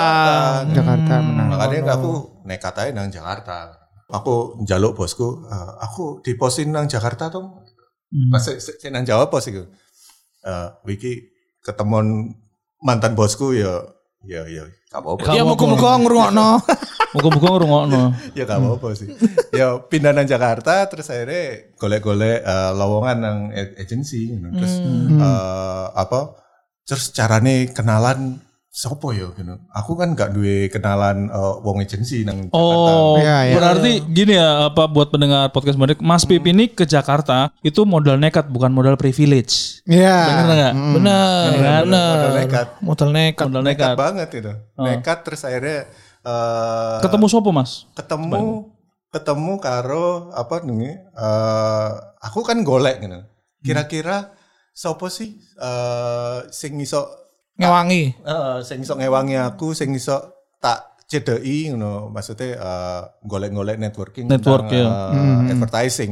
Jakarta 0.67 1.13
benar. 1.20 1.46
Makanya 1.48 1.93
aku 1.93 2.12
nekat 2.43 2.74
aja 2.75 2.91
nang 2.91 3.08
Jakarta. 3.08 3.77
Aku 4.10 4.60
njaluk 4.60 4.93
bosku, 4.93 5.46
"Eh, 5.46 5.72
aku 5.79 6.20
diposin 6.20 6.70
nang 6.70 6.86
Jakarta 6.86 7.29
tuh. 7.29 7.63
Pas 8.27 8.41
se- 8.41 8.60
se- 8.60 8.89
nang 8.89 9.01
Jawa 9.01 9.25
pos 9.25 9.48
itu. 9.48 9.63
Eh, 10.41 10.67
wiki 10.84 11.31
ketemuan 11.62 12.36
mantan 12.77 13.13
bosku 13.13 13.53
ya 13.53 13.79
ya 14.22 14.43
ya 14.46 14.65
gak 14.88 15.00
apa-apa. 15.00 15.31
Ya 15.31 15.41
muga-muga 15.41 15.96
ngrungokno. 15.98 16.50
Muga-muga 17.13 17.50
ngrungokno. 17.53 18.03
ya 18.34 18.43
gak 18.43 18.60
apa-apa 18.60 18.88
sih. 18.93 19.08
ya 19.51 19.79
pindah 19.79 20.12
nang 20.12 20.25
Jakarta 20.25 20.86
terus 20.86 21.08
akhirnya 21.08 21.72
golek-golek 21.75 22.41
eh, 22.41 22.72
lowongan 22.74 23.17
nang 23.17 23.38
a- 23.50 23.75
agency 23.77 24.27
gitu. 24.29 24.43
Terus 24.51 24.74
eh, 25.15 25.86
apa? 25.96 26.40
Terus 26.83 27.09
carane 27.09 27.67
kenalan 27.67 28.41
sopo 28.67 29.11
ya 29.11 29.27
gitu. 29.31 29.51
Aku 29.69 29.93
kan 29.93 30.15
gak 30.15 30.31
duwe 30.31 30.65
kenalan 30.67 31.27
eh, 31.27 31.55
wong 31.59 31.79
agency 31.79 32.23
nang 32.23 32.47
Jakarta. 32.47 32.55
Oh, 32.55 33.19
Iya, 33.19 33.38
iya. 33.43 33.53
berarti 33.53 33.91
gini 34.07 34.33
ya 34.33 34.50
apa 34.65 34.88
buat 34.88 35.11
pendengar 35.11 35.51
podcast 35.51 35.75
Mas 36.00 36.23
Pip 36.23 36.39
ini 36.41 36.65
ke 36.65 36.88
Jakarta 36.88 37.51
itu 37.61 37.83
modal 37.83 38.15
nekat 38.15 38.47
bukan 38.47 38.71
modal 38.71 38.95
privilege. 38.95 39.83
Iya. 39.83 40.17
Bener 40.23 40.45
nggak? 40.47 40.73
Bener, 40.95 41.47
Kan? 41.51 41.81
bener. 41.83 42.15
Modal 42.15 42.31
nekat. 42.33 42.67
Modal 42.79 43.09
nekat. 43.11 43.45
Modal 43.45 43.61
nekat 43.61 43.75
nekat. 43.83 43.95
banget 44.00 44.29
itu. 44.33 44.51
Nekat 44.77 45.17
terus 45.21 45.41
akhirnya 45.43 45.79
eh, 46.23 46.97
Ketemu 47.03 47.25
sopo 47.27 47.50
Mas? 47.51 47.91
ketemu 47.91 48.71
ketemu 49.11 49.59
karo 49.59 50.31
apa 50.31 50.63
nih 50.63 50.95
eh 51.11 51.89
aku 52.23 52.39
kan 52.41 52.63
golek 52.63 53.03
gitu. 53.03 53.19
Kira-kira 53.59 54.31
sopo 54.81 55.05
sih 55.07 55.29
eh 55.61 56.39
sing 56.50 56.73
iso 56.79 57.05
Ngewangi. 57.53 58.03
eh 58.17 58.57
sing 58.65 58.81
iso 58.81 58.97
ngewangi 58.97 59.38
aku, 59.38 59.77
sing 59.77 59.93
iso 59.93 60.17
tak 60.57 60.97
CDI 61.05 61.69
ngono 61.69 62.09
maksudnya 62.09 62.57
eh, 62.57 63.01
golek-golek 63.21 63.77
networking 63.77 64.25
Network, 64.25 64.71
tentang, 64.71 65.13
ya. 65.13 65.45
eh, 65.45 65.51
advertising. 65.53 66.11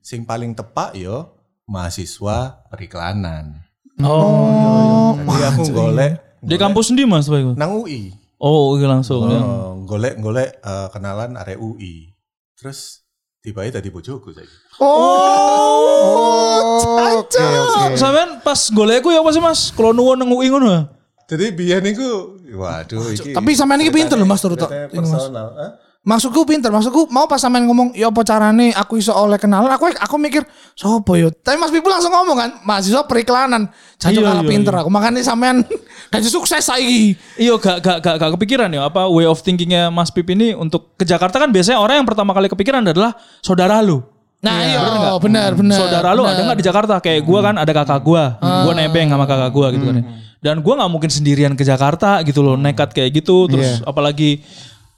Sing 0.00 0.22
paling 0.22 0.54
tepat 0.54 0.94
yo 0.94 1.34
mahasiswa 1.66 2.62
periklanan. 2.70 3.58
Oh. 3.98 5.18
Jadi 5.18 5.42
aku 5.44 5.62
golek 5.70 6.12
Di 6.40 6.56
kampus 6.56 6.88
sendiri 6.88 7.04
mas 7.04 7.26
Pak? 7.26 7.52
nang 7.54 7.74
UI. 7.76 8.14
Oh 8.38 8.72
iya 8.76 8.88
langsung 8.88 9.26
ya. 9.26 9.36
Eh, 9.36 9.70
golek-golek 9.84 10.50
eh, 10.56 10.88
kenalan 10.88 11.34
arek 11.34 11.58
UI. 11.58 12.14
Terus 12.54 13.02
tiba-tiba 13.40 13.80
tadi 13.80 13.88
bojoku 13.88 14.36
saiki. 14.36 14.56
Oh, 14.80 16.04
oke 17.24 17.40
oke. 17.40 17.96
Sampean 17.96 18.40
pas 18.44 18.60
golekku 18.68 19.08
ya 19.08 19.24
apa 19.24 19.30
sih 19.32 19.40
mas? 19.40 19.72
Kalau 19.72 19.96
nuwun 19.96 20.20
nang 20.20 20.28
UI 20.28 20.52
ngono. 20.52 20.88
Jadi 21.24 21.54
biyen 21.56 21.80
niku 21.80 22.36
waduh 22.52 23.12
iki. 23.16 23.32
Tapi 23.32 23.50
sampean 23.56 23.80
iki 23.80 23.92
pinter 23.94 24.18
lho, 24.20 24.26
Mas, 24.28 24.44
Mas. 24.44 24.68
personal. 24.92 25.48
Hah? 25.56 25.89
Maksudku 26.00 26.48
pinter, 26.48 26.72
maksudku 26.72 27.12
mau 27.12 27.28
pas 27.28 27.36
sampean 27.36 27.68
ngomong 27.68 27.92
ya 27.92 28.08
apa 28.08 28.24
carane 28.24 28.72
aku 28.72 28.96
iso 28.96 29.12
oleh 29.12 29.36
kenalan, 29.36 29.68
aku 29.68 29.92
aku 29.92 30.16
mikir 30.16 30.48
sopo 30.72 31.12
yo. 31.12 31.28
Tapi 31.28 31.60
Mas 31.60 31.68
Pipu 31.68 31.92
langsung 31.92 32.08
ngomong 32.08 32.36
kan, 32.40 32.50
mahasiswa 32.64 33.04
periklanan. 33.04 33.68
Jancuk 34.00 34.24
Iya, 34.24 34.32
kalah 34.32 34.40
iya, 34.40 34.48
pinter 34.48 34.74
aku. 34.80 34.88
Makanya 34.88 35.20
sampean 35.20 35.60
dan 36.12 36.24
sukses 36.24 36.64
saiki. 36.64 37.20
Iya 37.36 37.52
gak, 37.60 37.84
gak, 37.84 37.98
gak, 38.00 38.14
gak 38.16 38.30
kepikiran 38.32 38.72
ya 38.72 38.88
apa 38.88 39.12
way 39.12 39.28
of 39.28 39.44
thinkingnya 39.44 39.92
Mas 39.92 40.08
Pip 40.08 40.24
ini 40.32 40.56
untuk 40.56 40.96
ke 40.96 41.04
Jakarta 41.04 41.36
kan 41.36 41.52
biasanya 41.52 41.84
orang 41.84 42.00
yang 42.00 42.08
pertama 42.08 42.32
kali 42.32 42.48
kepikiran 42.48 42.80
adalah 42.80 43.12
saudara 43.44 43.84
lu. 43.84 44.00
Nah, 44.40 44.56
iya, 44.64 44.80
benar 45.20 45.52
benar. 45.52 45.76
saudara 45.76 46.16
lu 46.16 46.24
ada 46.24 46.40
nggak 46.40 46.58
di 46.58 46.64
Jakarta? 46.64 46.96
Kayak 47.04 47.28
gua 47.28 47.44
kan 47.44 47.60
ada 47.60 47.72
kakak 47.76 48.00
gua, 48.00 48.40
gua 48.40 48.72
nebeng 48.72 49.12
sama 49.12 49.28
kakak 49.28 49.52
gua 49.52 49.68
gitu 49.68 49.84
kan. 49.84 50.00
ya. 50.00 50.04
Dan 50.40 50.64
gua 50.64 50.80
nggak 50.80 50.90
mungkin 50.96 51.12
sendirian 51.12 51.52
ke 51.52 51.60
Jakarta 51.60 52.24
gitu 52.24 52.40
loh, 52.40 52.56
nekat 52.56 52.96
kayak 52.96 53.20
gitu. 53.20 53.52
Terus 53.52 53.84
apalagi 53.84 54.40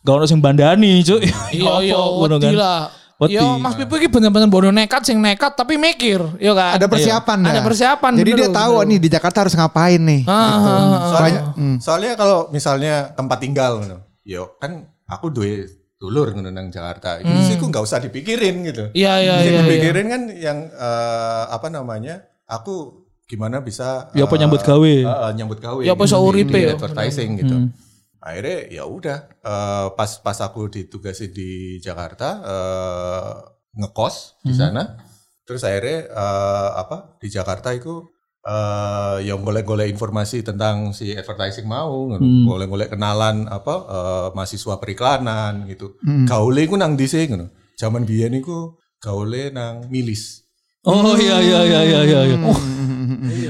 gak 0.02 0.14
ono 0.18 0.25
sing 0.26 0.42
bandani, 0.42 1.02
cuy. 1.02 1.23
Iya 1.54 1.73
iya, 1.87 1.99
Ngono 1.99 2.37
wedi 2.37 2.59
lah. 2.59 2.90
Wedi. 3.23 3.38
Yo 3.38 3.54
Mas 3.62 3.78
Pipu 3.78 4.02
iki 4.02 4.11
bener-bener 4.11 4.50
bodoh 4.50 4.75
nekat 4.75 5.06
sing 5.06 5.23
nekat 5.23 5.54
tapi 5.54 5.78
mikir, 5.78 6.18
yo 6.42 6.52
kan. 6.59 6.75
Ada 6.75 6.90
persiapan 6.90 7.38
dah. 7.38 7.50
Ada 7.54 7.61
persiapan, 7.62 8.12
Jadi 8.18 8.30
bener 8.35 8.38
dia 8.42 8.49
loh, 8.50 8.56
tahu 8.59 8.75
bener. 8.82 8.88
nih 8.90 8.99
di 8.99 9.09
Jakarta 9.14 9.38
harus 9.47 9.54
ngapain 9.54 10.00
nih. 10.02 10.21
Ah, 10.26 10.35
ah, 10.35 10.54
ah. 10.59 11.00
Soalnya, 11.06 11.40
soalnya 11.78 12.12
kalau 12.18 12.38
misalnya 12.50 12.94
tempat 13.14 13.38
tinggal 13.38 13.78
yo 14.26 14.54
kan 14.59 14.87
aku 15.06 15.30
duwe 15.30 15.66
dulur 16.02 16.35
ngono 16.35 16.50
nang 16.50 16.66
Jakarta. 16.75 17.23
Itu 17.23 17.30
sih 17.47 17.54
aku 17.54 17.71
nggak 17.71 17.85
usah 17.87 18.02
dipikirin 18.02 18.66
gitu. 18.66 18.90
Iya 18.90 19.23
iya 19.23 19.35
iya. 19.38 19.50
iya. 19.54 19.61
dipikirin 19.62 20.06
kan 20.11 20.23
yang 20.35 20.59
eh, 20.66 21.44
apa 21.47 21.71
namanya? 21.71 22.26
Aku 22.50 23.06
gimana 23.30 23.62
bisa 23.62 24.11
Ya 24.18 24.26
apa 24.26 24.35
eh, 24.35 24.40
nyambut 24.42 24.66
gawe. 24.66 24.94
eh, 24.99 25.30
nyambut 25.38 25.62
gawe. 25.62 25.78
Ya 25.87 25.94
apa 25.94 26.02
gitu 26.02 26.11
iso 26.11 26.18
di- 26.18 26.26
uripe 26.26 26.59
di 26.59 26.66
ya. 26.66 26.75
Gitu. 28.22 28.28
Akhirnya 28.28 28.58
ya 28.70 28.84
udah 28.86 29.18
eh, 29.42 29.86
pas 29.98 30.10
pas 30.22 30.38
aku 30.38 30.70
ditugasi 30.70 31.34
di 31.34 31.82
Jakarta 31.82 32.28
eh, 32.38 33.32
ngekos 33.74 34.38
di 34.46 34.54
sana. 34.54 34.96
Terus 35.42 35.66
akhirnya 35.66 36.06
eh, 36.06 36.70
apa 36.78 37.18
di 37.18 37.28
Jakarta 37.28 37.74
itu 37.74 38.06
eh 38.42 39.22
yang 39.22 39.38
golek-golek 39.46 39.86
informasi 39.86 40.42
tentang 40.42 40.90
si 40.90 41.14
advertising 41.14 41.62
mau, 41.62 42.10
ngono. 42.10 42.26
golek-golek 42.50 42.90
kenalan 42.94 43.46
apa 43.50 43.74
eh, 43.90 44.28
mahasiswa 44.38 44.78
periklanan 44.78 45.66
gitu. 45.66 45.98
Gaule 46.26 46.62
ku 46.70 46.78
nang 46.78 46.94
dhisik 46.94 47.34
ngono. 47.34 47.50
Zaman 47.74 48.06
biyen 48.06 48.38
iku 48.38 48.78
gaule 49.02 49.50
nang 49.50 49.90
milis. 49.90 50.46
Oh 50.82 51.14
iya 51.14 51.38
iya 51.38 51.60
iya 51.62 51.80
iya 51.86 52.00
iya. 52.02 52.20
iya. 52.34 52.36
Oh, 52.42 52.58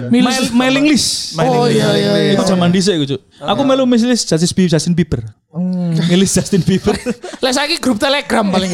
mail- 0.08 0.52
mailing 0.52 0.86
list. 0.86 1.36
Oh 1.36 1.64
iya 1.64 1.92
iya 1.94 2.10
iya. 2.14 2.32
Itu 2.34 2.44
zaman 2.44 2.70
dhisik 2.70 2.96
iku, 2.96 3.16
Cuk. 3.16 3.20
Aku 3.38 3.62
melu 3.62 3.84
mailing 3.84 4.10
list 4.10 4.26
Justin 4.26 4.50
Bieber, 4.50 4.70
Justin 4.70 4.94
Bieber. 4.94 5.20
Milis 6.08 6.32
Justin 6.32 6.62
Bieber. 6.62 6.96
Lah 7.40 7.52
saiki 7.52 7.76
grup 7.76 8.00
Telegram 8.00 8.44
paling. 8.44 8.70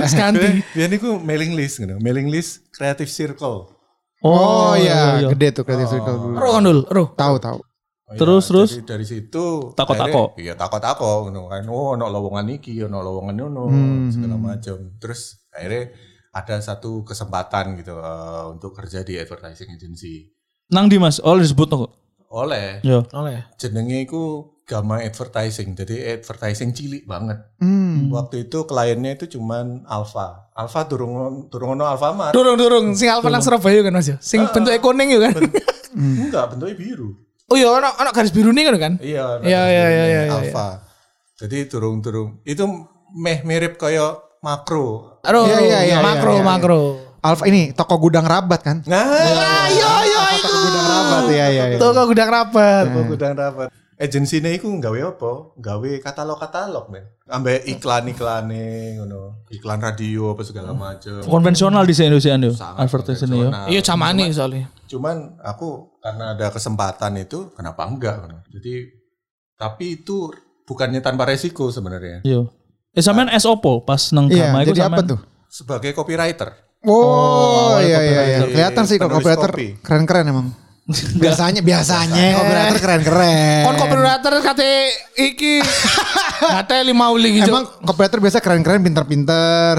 Wis 0.00 0.14
ganti. 0.14 0.62
Biyen 0.70 0.92
iku 0.94 1.18
mailing 1.18 1.52
list 1.52 1.82
ngono. 1.82 1.98
Mailing 1.98 2.30
list 2.30 2.70
Creative 2.70 3.08
Circle. 3.08 3.78
Oh, 4.20 4.76
iya, 4.76 5.24
gede 5.32 5.48
tuh 5.50 5.64
kreatif 5.64 5.88
circle 5.88 6.12
dulu. 6.12 6.36
Ro 6.36 6.48
kan 6.52 6.60
dul, 6.60 6.84
ro. 6.84 7.04
Tahu 7.16 7.40
tahu. 7.40 7.56
Oh, 7.56 8.12
Terus, 8.12 8.44
iya, 8.44 8.50
terus? 8.52 8.70
Dari, 8.76 8.84
dari 8.84 9.04
situ 9.06 9.44
Tako-tako. 9.72 10.34
akhirnya- 10.36 10.42
Iya 10.44 10.52
tako-tako 10.58 11.08
ngono 11.24 11.48
kan. 11.48 11.64
Oh 11.64 11.96
ono 11.96 12.04
lowongan 12.04 12.52
iki, 12.52 12.76
ono 12.84 13.00
lowongan 13.00 13.32
ngono 13.38 13.62
segala 14.12 14.36
macam. 14.36 14.76
Terus 15.00 15.40
akhirnya 15.48 15.94
ada 16.30 16.56
satu 16.62 17.02
kesempatan 17.02 17.74
gitu 17.78 17.98
eh, 17.98 18.44
untuk 18.50 18.70
kerja 18.72 19.02
di 19.02 19.18
advertising 19.18 19.74
agency. 19.74 20.30
Nang 20.70 20.86
di 20.86 21.02
Mas, 21.02 21.18
oh 21.18 21.34
disebut 21.34 21.66
kok. 21.66 21.92
Oleh 22.30 22.78
Yo. 22.86 23.02
Oleh. 23.10 23.42
jenenge 23.58 24.06
iku 24.06 24.54
Gama 24.62 25.02
Advertising. 25.02 25.74
Jadi 25.74 25.98
advertising 26.14 26.70
cilik 26.70 27.02
banget. 27.02 27.42
Hmm. 27.58 28.06
Waktu 28.14 28.46
itu 28.46 28.62
kliennya 28.70 29.18
itu 29.18 29.34
cuman 29.34 29.82
Alfa. 29.82 30.46
Alfa 30.54 30.86
durung 30.86 31.50
durung 31.50 31.74
ono 31.74 31.90
Alfamart. 31.90 32.30
Durung 32.30 32.54
durung 32.54 32.94
sing 32.94 33.10
Alfa 33.10 33.26
nang 33.34 33.42
Surabaya 33.42 33.82
kan 33.82 33.90
Mas 33.90 34.06
ya. 34.06 34.16
Sing 34.22 34.46
bentuknya 34.46 34.78
kuning 34.78 35.10
ya 35.10 35.26
kan. 35.26 35.42
Enggak, 35.98 36.54
bentuknya 36.54 36.78
biru. 36.78 37.18
Oh 37.50 37.58
iya 37.58 37.66
ono 37.66 37.90
ono 37.98 38.10
garis 38.14 38.30
biru 38.30 38.54
nih 38.54 38.62
kan 38.70 38.74
kan. 38.78 38.92
Iya, 39.02 39.42
Iya, 39.42 39.62
iya, 39.66 39.86
iya, 39.90 40.04
iya, 40.06 40.20
iya. 40.30 40.34
Alfa. 40.38 40.86
Jadi 41.34 41.66
turung-turung 41.66 42.38
itu 42.46 42.62
meh 43.18 43.42
mirip 43.42 43.74
kayak 43.74 44.22
makro. 44.40 45.20
Ro. 45.20 45.42
Iya, 45.46 45.58
iya, 45.60 45.80
iya, 45.84 45.98
makro 46.00 46.32
iya, 46.36 46.40
iya. 46.40 46.44
makro. 46.44 46.80
Alfa 47.20 47.44
ini 47.44 47.76
toko 47.76 48.00
gudang 48.00 48.24
rabat 48.24 48.64
kan? 48.64 48.80
Nah, 48.88 49.04
Iya 49.68 49.92
iya 50.08 50.22
itu. 50.32 50.48
Toko 50.48 50.58
gudang 50.64 50.86
rabat 50.88 51.24
ya 51.28 51.46
ya. 51.52 51.64
ya. 51.68 51.76
Toko 51.76 52.02
gudang 52.08 52.30
rapat. 52.32 52.84
aku 52.88 53.00
gudang 53.12 53.34
rapat. 53.36 53.68
Agensinya 54.00 54.48
iku 54.48 54.72
gawe 54.80 54.96
apa? 55.12 55.32
Gawe 55.60 55.90
katalog-katalog, 56.00 56.88
men. 56.88 57.04
Ambek 57.28 57.68
iklan-iklane 57.68 58.96
ngono. 58.96 59.44
Iklan 59.52 59.76
radio 59.76 60.32
apa 60.32 60.40
segala 60.40 60.72
macam. 60.72 61.20
Konvensional 61.20 61.84
di 61.84 61.92
Indonesia 61.92 62.32
yo. 62.40 62.52
Sangat 62.56 62.88
Advertising 62.88 63.28
yo. 63.28 63.52
konvensional. 63.52 63.68
Iya 63.68 63.80
camane 63.84 64.24
soalnya. 64.32 64.72
Cuman 64.88 65.36
aku 65.44 66.00
karena 66.00 66.32
ada 66.32 66.48
kesempatan 66.48 67.20
itu, 67.20 67.52
kenapa 67.52 67.84
enggak? 67.84 68.24
Jadi 68.48 68.88
tapi 69.60 70.00
itu 70.00 70.32
bukannya 70.64 71.04
tanpa 71.04 71.28
resiko 71.28 71.68
sebenarnya. 71.68 72.24
Yo. 72.24 72.48
Eh 72.90 73.00
sampean 73.00 73.30
S 73.30 73.44
opo 73.44 73.80
pas 73.80 74.10
nang 74.10 74.26
Iya, 74.26 74.50
Gama 74.50 74.58
iku 74.60 74.72
jadi 74.72 74.82
apa 74.82 74.98
sampean- 74.98 75.08
tuh? 75.08 75.20
Sebagai 75.46 75.90
copywriter. 75.92 76.48
Oh, 76.82 77.76
iya 77.76 77.98
iya 77.98 78.00
iya. 78.00 78.20
copywriter. 78.40 78.48
Kelihatan 78.50 78.84
sih 78.84 78.96
kalau 78.96 79.10
Penulis 79.12 79.24
copywriter 79.28 79.50
keren-keren 79.80 80.24
emang. 80.26 80.46
biasanya 81.22 81.60
biasanya 81.60 82.22
copywriter 82.34 82.78
keren-keren. 82.78 83.62
Kon 83.62 83.76
copywriter 83.76 84.32
kate 84.42 84.72
iki. 85.16 85.54
Kate 86.40 86.76
lima 86.82 87.10
uli 87.10 87.38
gitu. 87.38 87.48
Emang 87.48 87.66
copywriter 87.80 88.18
biasa 88.18 88.38
keren-keren, 88.38 88.82
pinter-pinter. 88.82 89.76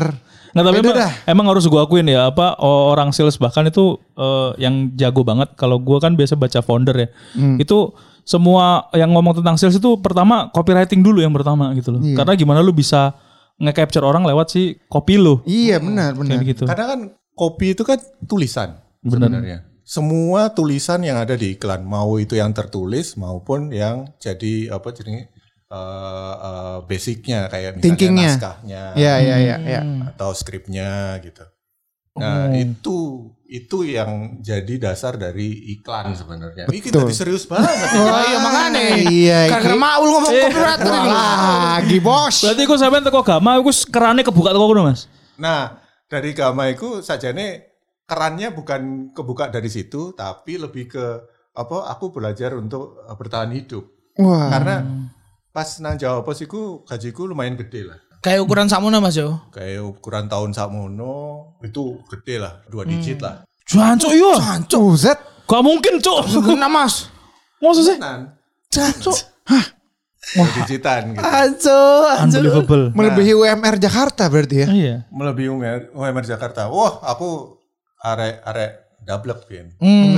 Nggak 0.51 0.63
tapi 0.65 0.75
Beda 0.77 0.83
emang, 0.85 0.97
dah. 0.97 1.11
emang 1.25 1.45
harus 1.47 1.63
gue 1.63 1.79
akuin 1.79 2.03
ya 2.05 2.27
apa 2.27 2.55
o- 2.57 2.91
orang 2.91 3.11
sales 3.11 3.35
bahkan 3.35 3.63
itu 3.65 3.95
eh, 4.13 4.49
yang 4.57 4.91
jago 4.93 5.23
banget 5.23 5.55
kalau 5.55 5.79
gue 5.79 5.95
kan 5.97 6.11
biasa 6.11 6.35
baca 6.35 6.59
founder 6.59 6.91
ya 6.93 7.07
Hmm. 7.33 7.55
itu 7.55 7.95
semua 8.23 8.65
yang 8.91 9.09
ngomong 9.09 9.35
tentang 9.35 9.55
sales 9.55 9.73
itu 9.73 9.97
pertama 9.97 10.47
copywriting 10.49 10.99
dulu 10.99 11.19
yang 11.19 11.31
pertama 11.31 11.73
gitu 11.73 11.91
loh 11.91 12.01
Iya. 12.01 12.17
karena 12.17 12.33
gimana 12.33 12.59
lu 12.59 12.71
bisa 12.71 13.13
nge-capture 13.57 14.01
orang 14.01 14.23
lewat 14.23 14.47
si 14.49 14.61
kopi 14.85 15.15
lu 15.15 15.41
Iya 15.43 15.77
benar 15.77 16.13
benar. 16.13 16.35
kayak 16.35 16.45
gitu 16.49 16.63
Karena 16.65 16.85
kan 16.87 16.99
kopi 17.31 17.71
itu 17.71 17.81
kan 17.81 17.97
tulisan 18.23 18.77
sebenarnya. 18.99 19.65
Semua 19.81 20.49
tulisan 20.49 21.01
yang 21.01 21.17
ada 21.17 21.33
di 21.33 21.53
iklan, 21.53 21.83
mau 21.83 22.15
itu 22.15 22.33
yang 22.33 22.49
tertulis 22.51 23.13
maupun 23.15 23.69
yang 23.69 24.07
jadi 24.17 24.71
apa 24.71 24.89
jadi 24.91 25.25
eh, 25.67 26.35
eh, 26.37 26.77
basicnya 26.83 27.47
kayak 27.47 27.75
misalnya 27.75 27.83
Thinkingnya. 27.83 28.29
naskahnya 28.31 28.83
Iya 28.93 29.13
iya 29.19 29.35
iya 29.37 29.55
iya. 29.59 29.81
atau 30.07 30.31
skripnya 30.31 30.89
gitu. 31.19 31.43
Nah 32.13 32.51
itu 32.53 32.97
itu 33.51 33.83
yang 33.83 34.39
jadi 34.39 34.79
dasar 34.79 35.19
dari 35.19 35.75
iklan 35.75 36.15
sebenarnya. 36.15 36.71
Ini 36.71 36.79
kita 36.79 37.03
serius 37.11 37.43
banget. 37.43 37.67
Oh 37.99 38.21
iya 38.23 38.39
makane. 38.39 38.83
Iya, 39.03 39.39
Karena 39.51 39.75
iki- 39.75 39.83
maul 39.83 40.07
ngomong 40.09 40.31
copywriter 40.31 40.87
iki 40.89 41.09
lho. 41.09 41.19
Lagi 41.67 41.97
bos. 41.99 42.35
berarti 42.39 42.61
gue 42.63 42.77
sampean 42.79 43.03
teko 43.03 43.21
Gama 43.21 43.51
gue 43.59 43.75
kerannya 43.85 44.23
kebuka 44.23 44.55
teko 44.55 44.65
kono 44.65 44.87
mas 44.87 45.11
Nah, 45.35 45.83
dari 46.07 46.31
Gama 46.31 46.71
itu 46.71 47.03
sajane 47.03 47.75
kerannya 48.07 48.51
bukan 48.51 48.81
kebuka 49.11 49.47
dari 49.47 49.67
situ, 49.67 50.11
tapi 50.13 50.55
lebih 50.55 50.87
ke 50.87 51.05
apa? 51.51 51.91
Aku 51.91 52.09
belajar 52.09 52.55
untuk 52.55 53.03
eh, 53.03 53.15
bertahan 53.15 53.51
hidup. 53.51 53.83
Wah. 54.15 54.47
Karena 54.47 54.75
pas 55.51 55.67
nang 55.79 55.99
Jawa 55.99 56.23
Pos 56.23 56.39
iku 56.39 56.83
gajiku 56.83 57.27
lumayan 57.27 57.59
gede 57.59 57.83
lah. 57.83 57.99
Kayak 58.21 58.45
ukuran 58.45 58.69
sakmono 58.69 59.01
Mas 59.01 59.17
yo. 59.17 59.41
Kayak 59.49 59.81
ukuran 59.81 60.29
tahun 60.29 60.53
sakmono 60.53 61.13
itu 61.65 61.97
gede 62.05 62.37
lah, 62.37 62.61
dua 62.69 62.85
digit 62.85 63.17
lah. 63.17 63.41
Jancuk 63.65 64.13
yo 64.13 64.37
Buset. 64.69 65.17
gak 65.49 65.63
mungkin 65.63 65.99
cuk 65.99 66.27
Kena 66.45 66.69
Mas. 66.71 67.09
maksud 67.61 67.83
sih 67.83 67.97
Jancuk 68.71 69.17
dua 70.21 70.47
digitan 70.53 71.17
gitu. 71.17 71.25
Anjo, 71.25 71.79
unbelievable 72.21 72.85
Melebihi 72.93 73.33
UMR 73.35 73.75
Jakarta 73.81 74.29
berarti 74.29 74.55
ya. 74.63 74.67
iya 74.69 74.95
Melebihi 75.09 75.49
UMR, 75.49 75.81
UMR 75.97 76.25
Jakarta. 76.25 76.69
Wah, 76.69 77.01
aku 77.03 77.57
arek 78.05 78.39
arek 78.45 78.71
dablek 79.01 79.49
pian. 79.49 79.73
Hmm. 79.81 80.13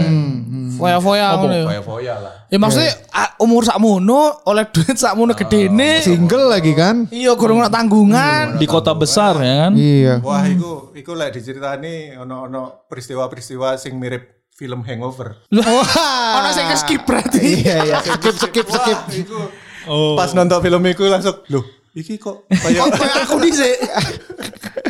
Foya-foya 0.77 1.25
ngono 1.37 1.53
ya. 1.53 1.65
Foya-foya 1.69 2.13
lah. 2.19 2.33
Ya 2.47 2.57
maksudnya 2.57 2.91
ah, 3.09 3.29
umur 3.39 3.63
sakmono 3.63 4.43
oleh 4.45 4.65
duit 4.69 4.95
sakmono 4.95 5.33
gedene. 5.33 6.01
Single 6.03 6.51
lagi 6.51 6.71
kan? 6.73 7.07
Iya, 7.09 7.33
kurang 7.35 7.63
ono 7.63 7.69
tanggungan. 7.69 8.57
Di 8.61 8.67
kota 8.67 8.93
besar 8.93 9.37
ya 9.39 9.67
kan. 9.67 9.71
Iya. 9.73 10.21
Wah, 10.21 10.43
iku 10.45 10.91
iku 10.93 11.11
lek 11.13 11.33
diceritani 11.33 12.13
ono-ono 12.15 12.85
peristiwa-peristiwa 12.87 13.75
sing 13.77 13.97
mirip 13.97 14.49
film 14.53 14.85
Hangover. 14.85 15.49
Ono 16.37 16.49
sing 16.53 16.69
skip 16.77 17.09
berarti. 17.09 17.65
Iya 17.65 17.75
iya. 17.89 17.97
Skip 18.05 18.37
skip 18.37 18.67
skip. 18.69 18.99
Wah, 19.01 19.09
iku 19.09 19.39
Oh. 19.83 20.15
pas 20.15 20.31
nonton 20.31 20.63
film 20.63 20.79
iku 20.87 21.03
langsung, 21.11 21.43
loh, 21.51 21.59
iki 21.91 22.15
kok 22.15 22.47
kayak 22.47 22.87
Kayak 22.87 23.27
aku 23.27 23.35
dhisik. 23.43 23.75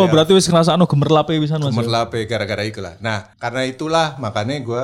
Oh 0.00 0.08
berarti 0.08 0.32
wis 0.32 0.44
ngerasa 0.44 0.72
anu 0.72 0.84
gemerlape 0.84 1.36
pisan 1.36 1.58
Mas. 1.58 1.70
gemerlape 1.70 2.24
gara-gara 2.24 2.62
itulah. 2.62 2.92
Nah, 2.98 3.30
karena 3.36 3.60
itulah 3.62 4.16
makanya 4.16 4.56
gua 4.60 4.82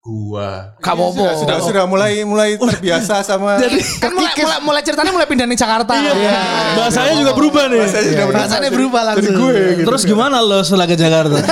gua 0.00 0.72
Iya, 0.80 0.80
apa-apa. 0.80 1.12
sudah, 1.12 1.32
sudah 1.36 1.56
sudah 1.60 1.82
mulai 1.84 2.24
mulai 2.24 2.56
terbiasa 2.56 3.20
sama 3.20 3.56
Jadi 3.60 3.78
kan 4.00 4.10
mulai, 4.10 4.32
mulai, 4.34 4.58
mulai 4.64 4.80
ceritanya 4.80 5.12
mulai 5.12 5.24
pindah 5.24 5.44
nih 5.44 5.54
Jakarta. 5.54 5.92
Iya. 5.92 6.12
Bahasanya 6.74 7.12
juga 7.14 7.32
berubah 7.32 7.62
nih. 7.68 7.78
saya 7.84 8.02
sudah 8.08 8.24
berubah 8.26 8.46
jadi- 8.48 8.72
berubah 8.72 9.00
jadi 9.02 9.08
langsung. 9.12 9.34
gue 9.36 9.52
gitu. 9.76 9.86
Terus 9.86 10.02
gimana 10.04 10.36
lo 10.40 10.58
setelah 10.60 10.84
ke 10.84 10.96
Jakarta? 10.96 11.36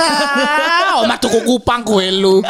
Ah, 0.89 1.05
Oma 1.05 1.15
tuku 1.15 1.45
kupang 1.45 1.85
kue 1.85 2.09
lu. 2.09 2.41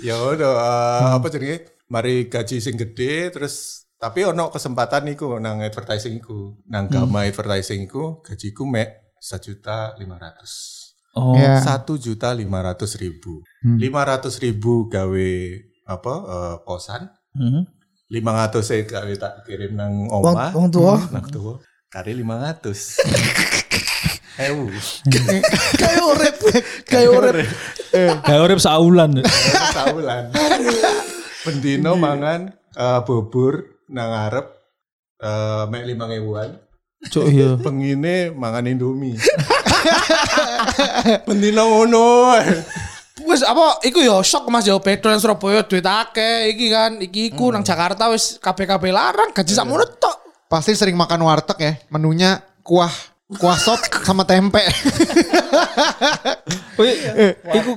ya 0.00 0.16
udah 0.16 0.52
eh, 0.54 1.08
apa 1.18 1.26
jadi 1.28 1.60
mari 1.86 2.24
gaji 2.24 2.56
sing 2.56 2.74
gede 2.74 3.28
terus 3.30 3.79
tapi 4.00 4.24
ono 4.24 4.48
kesempatan 4.48 5.12
iku 5.12 5.36
nang 5.36 5.60
advertising 5.60 6.18
iku 6.18 6.56
nang 6.66 6.88
gama 6.88 7.22
advertising 7.22 7.84
iku 7.84 8.18
gajiku 8.20 8.64
mek 8.64 9.14
sejuta 9.16 9.94
lima 9.94 10.16
ratus 10.16 10.80
Oh. 11.10 11.34
Iya. 11.34 11.58
satu 11.58 11.98
juta 11.98 12.30
lima 12.30 12.62
ratus 12.62 12.94
ribu 12.94 13.42
lima 13.66 14.06
ratus 14.06 14.38
ribu 14.38 14.86
gawe 14.86 15.30
apa 15.84 16.14
eh, 16.16 16.56
kosan 16.62 17.10
Hmm. 17.30 17.62
lima 18.08 18.30
ratus 18.36 18.62
saya 18.64 18.82
gawe 18.82 19.10
tak 19.14 19.42
kirim 19.42 19.74
nang 19.74 20.06
oma 20.06 20.50
wong 20.50 20.66
tua. 20.66 20.98
nang 21.10 21.26
tua 21.26 21.58
kali 21.88 22.14
lima 22.14 22.38
ratus 22.40 22.98
Ewu, 24.40 24.70
Kayak 25.76 26.00
urip. 26.06 26.36
Kayak 26.86 27.10
urip. 27.12 27.48
Kayak 28.24 28.40
urip 28.40 28.56
saulan. 28.56 29.20
saulan. 29.76 30.32
Pendino 31.42 31.92
mangan 31.94 32.48
eh, 32.72 33.00
bubur 33.02 33.79
nang 33.90 34.10
arep 34.30 34.46
eh 35.20 35.62
mek 35.68 35.84
lima 35.84 36.06
ribuan. 36.06 36.56
Cuk 37.10 37.26
iya. 37.28 37.58
Pengine 37.64 38.30
mangan 38.32 38.70
Indomie. 38.70 39.18
Pendino 41.26 41.64
ngono. 41.66 42.38
Wes 43.20 43.44
apa 43.44 43.84
iku 43.84 44.00
yo 44.00 44.24
shock 44.24 44.48
Mas 44.48 44.64
yo 44.64 44.80
petrol 44.80 45.12
nang 45.12 45.20
Surabaya 45.20 45.60
duit 45.66 45.84
akeh 45.84 46.56
iki 46.56 46.66
kan 46.72 46.96
iki 47.00 47.34
iku 47.34 47.52
nang 47.52 47.60
Jakarta 47.60 48.08
wis 48.08 48.40
kabeh-kabeh 48.40 48.92
larang 48.92 49.32
gaji 49.36 49.52
sakmono 49.52 49.84
tok. 49.84 50.48
Pasti 50.48 50.72
sering 50.72 50.96
makan 50.96 51.20
warteg 51.24 51.58
ya. 51.60 51.72
Menunya 51.92 52.40
kuah 52.64 52.90
kuah 53.38 53.54
sop 53.54 53.78
sama 54.02 54.26
tempe. 54.26 54.58
Wih, 56.80 56.96
iku 57.52 57.70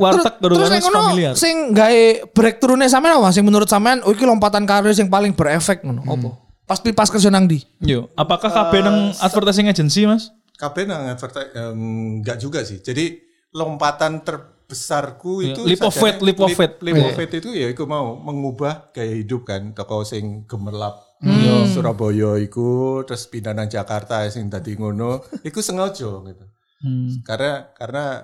warteg 0.00 0.34
terus 0.40 0.56
yang 0.58 0.82
ngono 0.88 1.02
sing 1.36 1.76
gawe 1.76 2.00
breakthrough-ne 2.32 2.88
sampean 2.88 3.20
apa 3.20 3.28
sing 3.30 3.44
menurut 3.44 3.68
sampean 3.68 4.00
oh 4.02 4.10
iki 4.10 4.24
lompatan 4.24 4.64
karir 4.64 4.90
sing 4.96 5.06
paling 5.12 5.36
berefek 5.36 5.84
ngono 5.84 6.02
apa? 6.02 6.28
Pas 6.64 6.80
pas 6.80 7.08
kerja 7.08 7.28
nang 7.32 7.48
ndi? 7.48 7.64
Yo, 7.80 8.12
apakah 8.12 8.52
KB 8.52 8.72
nang 8.84 9.12
advertising 9.20 9.68
agency, 9.72 10.04
Mas? 10.04 10.32
Kabeh 10.58 10.84
nang 10.84 11.08
advertise 11.08 11.48
enggak 11.54 12.36
juga 12.40 12.60
sih. 12.66 12.82
Jadi 12.84 13.16
lompatan 13.56 14.20
terbesarku 14.20 15.40
Iya, 15.40 15.56
itu 15.56 15.60
leap 15.64 15.80
of 15.80 15.94
faith, 15.96 16.18
leap 16.20 16.40
of 16.44 16.52
faith. 16.52 16.74
leap 16.84 17.00
of 17.00 17.12
faith 17.16 17.32
itu 17.40 17.56
ya 17.56 17.72
iku 17.72 17.88
mau 17.88 18.20
mengubah 18.20 18.92
gaya 18.92 19.16
hidup 19.16 19.48
kan 19.48 19.72
toko 19.72 20.04
sing 20.04 20.44
gemerlap 20.44 21.07
Hmm. 21.18 21.66
Surabaya 21.66 22.38
iku 22.38 23.02
terus 23.02 23.26
pindah 23.26 23.50
nang 23.50 23.66
Jakarta 23.66 24.22
sing 24.30 24.46
dadi 24.46 24.78
ngono 24.78 25.22
iku 25.42 25.58
sengaja 25.58 26.22
gitu. 26.22 26.44
Hmm. 26.78 27.10
Karena 27.26 27.74
karena 27.74 28.22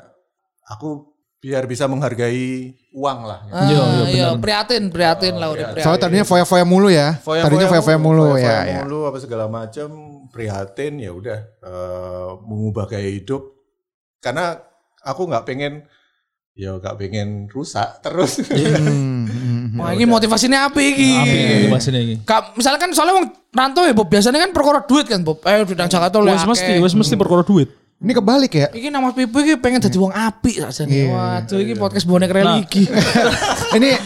aku 0.70 1.10
biar 1.42 1.68
bisa 1.68 1.84
menghargai 1.84 2.72
uang 2.96 3.20
lah. 3.28 3.44
gitu. 3.44 3.52
Ah, 3.52 3.68
Iya, 3.68 3.82
iya, 3.84 4.04
iya, 4.08 4.26
prihatin, 4.40 4.88
prihatin 4.88 5.36
lah 5.36 5.52
udah 5.52 5.76
prihatin. 5.76 5.84
Soalnya 5.84 6.02
tadinya 6.08 6.24
foya-foya 6.24 6.64
mulu 6.64 6.88
ya. 6.88 7.20
Tadinya 7.20 7.68
foya-foya 7.68 7.98
mulu 8.00 8.24
foya-foya 8.32 8.48
ya. 8.48 8.60
ya. 8.64 8.80
mulu 8.86 8.98
apa 9.04 9.18
segala 9.20 9.44
macam 9.50 9.88
prihatin 10.32 11.02
ya 11.02 11.10
udah 11.12 11.38
eh, 11.62 12.30
mengubah 12.48 12.88
gaya 12.88 13.10
hidup 13.12 13.54
karena 14.24 14.56
aku 15.04 15.28
nggak 15.28 15.44
pengen 15.44 15.84
ya 16.54 16.78
nggak 16.78 16.94
pengen 16.98 17.50
rusak 17.50 17.98
terus 17.98 18.38
Hmm, 18.54 19.26
hmm, 19.26 19.80
Wah, 19.80 19.90
ini 19.90 20.06
motivasinya 20.06 20.70
apa 20.70 20.78
iki? 20.78 21.10
Ini 21.18 21.66
Mas 21.66 21.90
ini. 21.90 22.22
Ka, 22.22 22.54
misalnya 22.54 22.78
kan 22.78 22.94
soalnya 22.94 23.18
wong 23.18 23.26
rantau 23.50 23.82
ya 23.82 23.90
Bob, 23.90 24.06
biasanya 24.06 24.38
kan 24.46 24.54
perkara 24.54 24.86
duit 24.86 25.10
kan 25.10 25.18
Bob. 25.26 25.42
Eh 25.42 25.66
di 25.66 25.74
nang 25.74 25.90
Jakarta 25.90 26.22
lu 26.22 26.30
Wes 26.30 26.46
mesti, 26.46 26.78
wes 26.78 26.94
mesti 26.94 27.18
perkara 27.18 27.42
duit. 27.42 27.74
Ini 28.04 28.12
kebalik 28.12 28.52
ya. 28.52 28.68
Iki 28.68 28.92
nama 28.92 29.08
Mas 29.08 29.16
Pipu 29.16 29.40
iki 29.40 29.56
pengen 29.56 29.80
jadi 29.80 29.96
wong 29.96 30.12
api 30.12 30.60
saja 30.60 30.84
nih. 30.84 31.08
Waduh, 31.08 31.56
iki 31.56 31.72
podcast 31.72 32.04
bonek 32.04 32.28
religi. 32.28 32.84
ini 33.80 33.96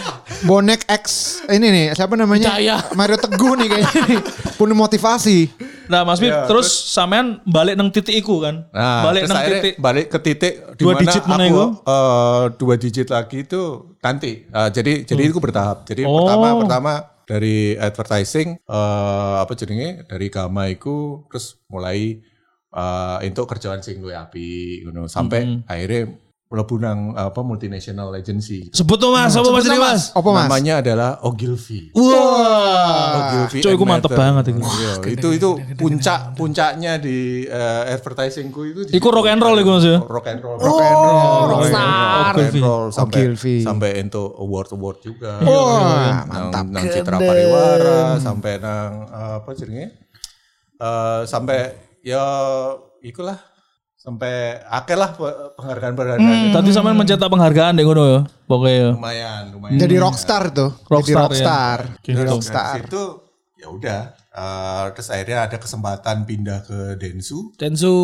bonek 0.43 0.87
X 0.87 1.05
ini 1.51 1.67
nih 1.67 1.87
siapa 1.93 2.15
namanya? 2.15 2.55
Cahaya. 2.55 2.79
Mario 2.95 3.19
Teguh 3.19 3.59
nih 3.59 3.67
kayaknya 3.67 4.03
nih. 4.07 4.21
Penuh 4.55 4.79
motivasi. 4.79 5.51
Nah, 5.89 6.07
Mas 6.07 6.21
Bib, 6.21 6.31
terus 6.47 6.69
sampean 6.69 7.43
balik 7.43 7.75
nang 7.75 7.91
titik 7.91 8.15
iku 8.15 8.39
kan? 8.39 8.71
Nah, 8.71 9.03
balik 9.03 9.25
terus 9.25 9.35
nang 9.35 9.45
titik 9.51 9.75
balik 9.77 10.07
ke 10.07 10.19
titik 10.21 10.53
di 10.77 10.83
Dua 10.85 10.93
mana 10.95 11.01
digit 11.03 11.23
mana 11.25 11.43
aku 11.43 11.49
itu? 11.49 11.65
eh, 11.83 12.43
dua 12.55 12.75
digit 12.77 13.09
lagi 13.09 13.39
itu 13.43 13.63
nanti. 13.99 14.33
Eh, 14.45 14.69
jadi 14.71 14.93
jadi 15.03 15.23
itu 15.27 15.41
bertahap. 15.41 15.83
Jadi 15.83 16.07
Oh. 16.07 16.23
pertama 16.23 16.49
pertama 16.55 16.93
dari 17.25 17.75
advertising 17.75 18.63
eh 18.63 19.35
apa 19.43 19.53
jenenge 19.53 20.07
dari 20.07 20.31
Gama 20.31 20.71
iku 20.71 21.27
terus 21.27 21.59
mulai 21.67 22.21
eh 22.69 23.17
untuk 23.25 23.47
kerjaan 23.47 23.81
sing 23.81 23.99
luwih 23.99 24.15
api 24.15 24.47
ngono 24.85 25.07
sampai 25.07 25.65
akhirnya 25.65 26.13
mlebu 26.49 26.81
nang 26.81 27.13
apa 27.13 27.41
multinational 27.41 28.09
agency. 28.11 28.73
Sebut 28.73 28.97
tuh 28.97 29.13
Mas, 29.13 29.37
apa 29.37 29.53
Mas 29.53 29.69
ini 29.69 29.77
Mas? 29.77 30.17
Apa 30.17 30.29
mas? 30.33 30.49
Namanya 30.49 30.81
adalah 30.81 31.21
Ogilvy. 31.21 31.93
Wah. 31.93 33.21
Ogilvy 33.21 33.61
Cuk, 33.61 33.71
iku 33.71 33.85
and 33.85 33.91
mantep 33.93 34.11
banget. 34.17 34.45
Iya, 34.57 34.93
itu 35.13 35.29
itu 35.37 35.51
puncak 35.77 36.33
puncaknya 36.33 36.97
di 36.97 37.45
eh, 37.45 37.93
advertisingku 37.93 38.65
itu. 38.65 38.81
di 38.89 38.97
Iku 38.97 39.13
rock 39.13 39.29
and 39.29 39.45
roll 39.45 39.61
iku 39.61 39.77
Mas 39.77 39.85
ya. 39.85 40.01
rock 40.01 40.25
and 40.25 40.41
roll, 40.41 40.57
Oh, 40.57 41.53
rockstar. 41.53 42.33
rock 42.33 42.41
and 42.41 42.65
roll 42.65 42.85
sampai 42.89 43.21
Ogilvy. 43.29 43.57
sampai 43.61 43.91
untuk 44.01 44.29
award 44.41 44.69
award 44.73 44.99
juga. 45.05 45.33
Wah, 45.45 46.25
mantap. 46.25 46.65
Nang, 46.65 46.85
Citra 46.89 47.17
Pariwara 47.21 48.17
sampai 48.17 48.53
nang 48.57 48.93
eh, 49.05 49.35
apa 49.37 49.51
jenenge? 49.53 49.87
Eh, 50.81 51.21
sampai 51.29 51.88
ya 52.01 52.25
ikulah 53.01 53.39
sampai 53.95 54.57
akeh 54.65 54.95
lah 54.95 55.11
pe- 55.13 55.53
penghargaan-penghargaan 55.55 56.51
Tadi 56.51 56.71
sampean 56.71 56.97
mencetak 56.97 57.27
penghargaan 57.27 57.75
deh 57.75 57.85
ngono 57.85 58.05
ya. 58.07 58.21
Pokoknya 58.45 58.75
ya. 58.75 58.91
lumayan 58.93 59.43
lumayan. 59.53 59.77
Jadi 59.77 59.95
rockstar 59.97 60.43
tuh. 60.49 60.71
Jadi 60.73 60.89
Rockstar, 60.89 61.23
rockstar. 61.25 61.79
ya. 61.81 61.97
Jadi 62.01 62.17
Terus 62.17 62.31
rockstar. 62.31 62.75
situ 62.81 63.05
ya 63.59 63.67
udah 63.69 64.01
eh, 64.31 64.85
terus 64.93 65.09
akhirnya 65.09 65.39
ada 65.43 65.57
kesempatan 65.57 66.23
pindah 66.25 66.63
ke 66.63 66.79
Densu 66.95 67.51
Densu. 67.55 67.99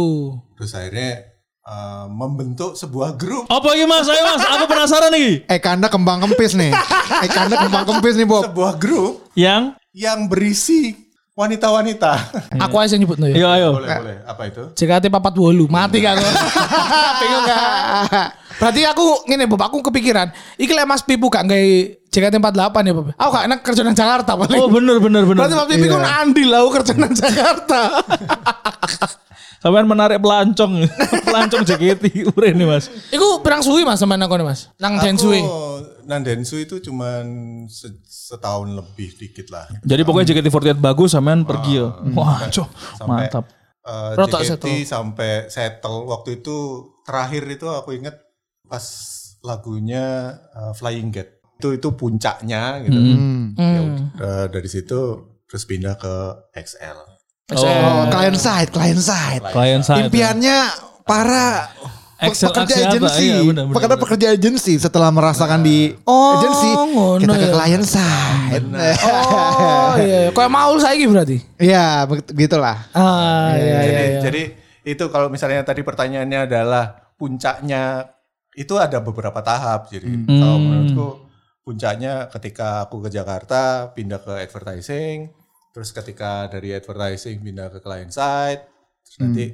terus 0.52 0.74
akhirnya 0.74 1.30
eh, 1.62 2.06
membentuk 2.10 2.74
sebuah 2.74 3.14
grup 3.14 3.46
Apa 3.46 3.72
iki 3.72 3.86
Mas? 3.86 4.04
Ayo 4.04 4.22
Mas, 4.26 4.42
aku 4.42 4.64
penasaran 4.66 5.10
nih. 5.10 5.46
Eh 5.46 5.58
kanda 5.58 5.86
kembang 5.86 6.18
kempis 6.20 6.52
nih. 6.52 6.74
Eh 7.22 7.30
kanda 7.30 7.54
kembang 7.56 7.86
kempis 7.86 8.14
nih 8.14 8.26
Bob. 8.26 8.44
sebuah 8.44 8.76
grup 8.76 9.30
Yang 9.32 9.78
yang 9.94 10.26
berisi 10.26 11.03
wanita-wanita. 11.34 12.12
Aku 12.64 12.78
aja 12.78 12.94
nyebut 12.94 13.18
no 13.18 13.26
ya. 13.26 13.34
Iya 13.34 13.48
ayo. 13.58 13.68
boleh 13.74 13.90
boleh 13.90 14.16
apa 14.22 14.42
itu? 14.46 14.62
JKT 14.78 15.10
papat 15.10 15.34
wolu 15.34 15.66
mati 15.66 15.98
kan 15.98 16.14
aku. 16.14 16.30
Bingung 17.20 17.44
gak? 17.46 18.26
Berarti 18.54 18.80
aku 18.86 19.26
ngene 19.26 19.50
Bob, 19.50 19.62
aku 19.66 19.82
kepikiran. 19.90 20.30
Iki 20.54 20.70
lek 20.70 20.86
Mas 20.86 21.02
Pipu 21.02 21.26
gak 21.26 21.50
nggawe 21.50 21.70
JKT 22.14 22.38
48 22.38 22.86
ya 22.86 22.92
Bob. 22.94 23.06
Aku 23.18 23.30
gak 23.34 23.44
enak 23.50 23.60
kerja 23.66 23.82
nang 23.82 23.98
Jakarta 23.98 24.38
paling. 24.38 24.58
Oh 24.62 24.70
bener 24.70 25.02
bener 25.02 25.26
bener. 25.26 25.42
Berarti 25.42 25.54
Mas 25.58 25.68
Pipu 25.74 25.86
kan 25.90 26.06
andil 26.22 26.48
lah 26.54 26.58
aku 26.62 26.70
kerja 26.78 26.92
nang 26.94 27.12
Jakarta. 27.12 27.80
Sampean 29.64 29.88
menarik 29.88 30.20
pelancong. 30.22 30.86
pelancong 31.26 31.62
JKT 31.66 32.30
urene 32.30 32.62
Mas. 32.62 32.86
Iku 33.10 33.42
pirang 33.42 33.64
suwi 33.64 33.82
Mas 33.82 33.98
sampean 33.98 34.22
nang 34.22 34.30
kono 34.30 34.46
Mas? 34.46 34.70
Nang 34.78 35.02
Densu. 35.02 35.34
e? 35.34 35.42
Aku 36.04 36.12
nang 36.12 36.20
Densu 36.20 36.60
itu 36.60 36.76
cuman 36.78 37.24
se- 37.64 37.96
setahun 38.04 38.68
lebih 38.68 39.16
dikit 39.16 39.48
lah. 39.48 39.64
Jadi 39.80 40.04
pokoknya 40.04 40.36
JKT48 40.36 40.76
bagus 40.76 41.10
sampean 41.10 41.42
pergi 41.42 41.80
ya. 41.80 41.88
Wah, 42.12 42.44
cok. 42.44 42.68
Sampai 42.94 43.24
Mantap. 43.24 43.44
eh, 43.80 44.10
Rotok 44.14 44.38
JKT 44.38 44.52
settle. 44.60 44.84
sampai 44.84 45.30
settle 45.48 46.04
waktu 46.04 46.38
itu 46.38 46.56
terakhir 47.02 47.48
itu 47.48 47.64
aku 47.66 47.92
inget 47.94 48.20
pas 48.62 48.84
lagunya 49.40 50.04
eh, 50.50 50.72
Flying 50.74 51.08
Gate. 51.08 51.40
Itu 51.56 51.72
itu 51.72 51.88
puncaknya 51.90 52.84
gitu. 52.84 53.00
Hmm. 53.00 53.56
Ya 53.56 53.80
udah, 53.80 54.04
eh, 54.14 54.46
dari 54.50 54.68
situ 54.68 55.00
terus 55.44 55.64
pindah 55.64 55.96
ke 55.96 56.14
XL. 56.54 57.00
Oh, 57.46 57.64
client 58.10 58.36
side, 58.36 58.68
client 58.68 58.98
side. 58.98 59.40
Klien 59.46 59.80
saya. 59.80 60.04
Impiannya 60.04 60.58
para 61.02 61.68
pe- 61.72 62.03
Excel 62.28 62.48
pekerja 62.50 62.74
agensi. 62.88 63.26
Iya, 63.26 63.38
benar, 63.44 63.64
pekerja 63.70 63.88
benar. 63.88 64.02
pekerja 64.04 64.26
agensi 64.32 64.72
setelah 64.76 65.10
merasakan 65.12 65.60
di 65.60 65.92
Oh, 66.04 66.38
agensi 66.38 66.68
ngono 66.94 67.20
kita 67.20 67.34
ke 67.36 67.48
ya. 67.48 67.52
client 67.52 67.84
side. 67.86 68.64
Oh 69.04 69.94
iya, 70.00 70.18
iya. 70.26 70.30
Kayak 70.32 70.50
Maul 70.52 70.78
saiki 70.80 71.04
berarti. 71.06 71.36
Iya, 71.60 72.04
begitu 72.08 72.30
gitulah. 72.34 72.76
Ah 72.92 73.54
iya 73.54 73.62
iya. 73.62 73.78
jadi, 73.80 74.02
iya. 74.02 74.20
jadi 74.24 74.42
itu 74.84 75.04
kalau 75.08 75.28
misalnya 75.32 75.64
tadi 75.64 75.80
pertanyaannya 75.80 76.40
adalah 76.50 77.14
puncaknya 77.16 78.10
itu 78.54 78.74
ada 78.78 79.00
beberapa 79.00 79.40
tahap. 79.40 79.90
Jadi 79.90 80.28
kalau 80.28 80.58
menurutku 80.60 81.08
puncaknya 81.64 82.28
ketika 82.28 82.84
aku 82.86 83.00
ke 83.02 83.10
Jakarta 83.10 83.90
pindah 83.96 84.20
ke 84.20 84.34
advertising, 84.44 85.32
terus 85.72 85.90
ketika 85.90 86.46
dari 86.52 86.76
advertising 86.76 87.40
pindah 87.40 87.72
ke 87.72 87.78
client 87.80 88.12
side, 88.12 88.62
terus 89.02 89.16
nanti 89.18 89.44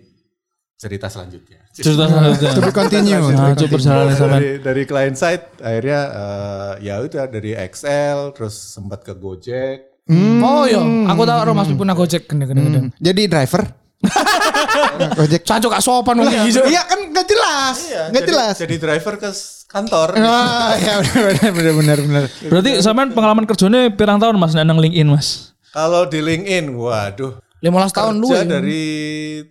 cerita 0.80 1.12
selanjutnya. 1.12 1.60
Cerita 1.70 2.08
selanjutnya. 2.08 2.50
To 2.56 2.62
be 2.64 2.72
continue. 2.72 3.20
Nah, 3.30 3.52
coba 3.52 3.68
perjalanan 3.68 4.16
dari, 4.16 4.50
dari 4.58 4.82
client 4.88 5.12
side 5.14 5.60
akhirnya 5.60 6.00
eh, 6.08 6.72
ya 6.88 6.94
udah 6.98 7.24
dari 7.28 7.52
Excel 7.52 8.32
terus 8.32 8.56
sempat 8.56 9.04
ke 9.04 9.12
Gojek. 9.12 10.08
Oh 10.40 10.64
iya, 10.64 10.80
aku 11.06 11.22
tahu 11.22 11.38
rumah 11.46 11.62
Mas 11.62 11.70
Pipuna 11.70 11.92
Gojek 11.92 12.24
gede 12.26 12.44
gede 12.48 12.60
gede. 12.64 12.80
Jadi 12.96 13.22
driver. 13.28 13.62
Gojek. 15.20 15.44
Caco 15.44 15.66
gak 15.68 15.84
sopan 15.84 16.16
wong 16.18 16.32
iki. 16.32 16.56
Cuk. 16.56 16.64
Iya 16.66 16.82
kan 16.88 16.98
nggak 17.04 17.26
jelas. 17.28 17.76
Iya, 17.84 18.02
Nggak 18.08 18.22
jadi- 18.24 18.30
jelas. 18.32 18.54
Jadi 18.56 18.74
driver 18.80 19.14
ke 19.20 19.30
kantor. 19.68 20.08
Ah, 20.18 20.74
ya 20.74 20.94
benar 20.98 21.52
benar 21.52 21.72
benar 21.76 21.98
benar. 22.00 22.22
Berarti 22.48 22.70
sampean 22.80 23.12
pengalaman 23.12 23.44
kerjanya 23.44 23.92
pirang 23.92 24.18
tahun 24.18 24.34
Mas 24.34 24.56
nang 24.56 24.80
LinkedIn 24.80 25.06
Mas? 25.06 25.52
Kalau 25.70 26.02
di 26.02 26.18
LinkedIn, 26.18 26.74
waduh. 26.74 27.38
15 27.60 27.96
tahun 27.96 28.14
lu. 28.16 28.28
Ya. 28.32 28.42
dari 28.48 28.88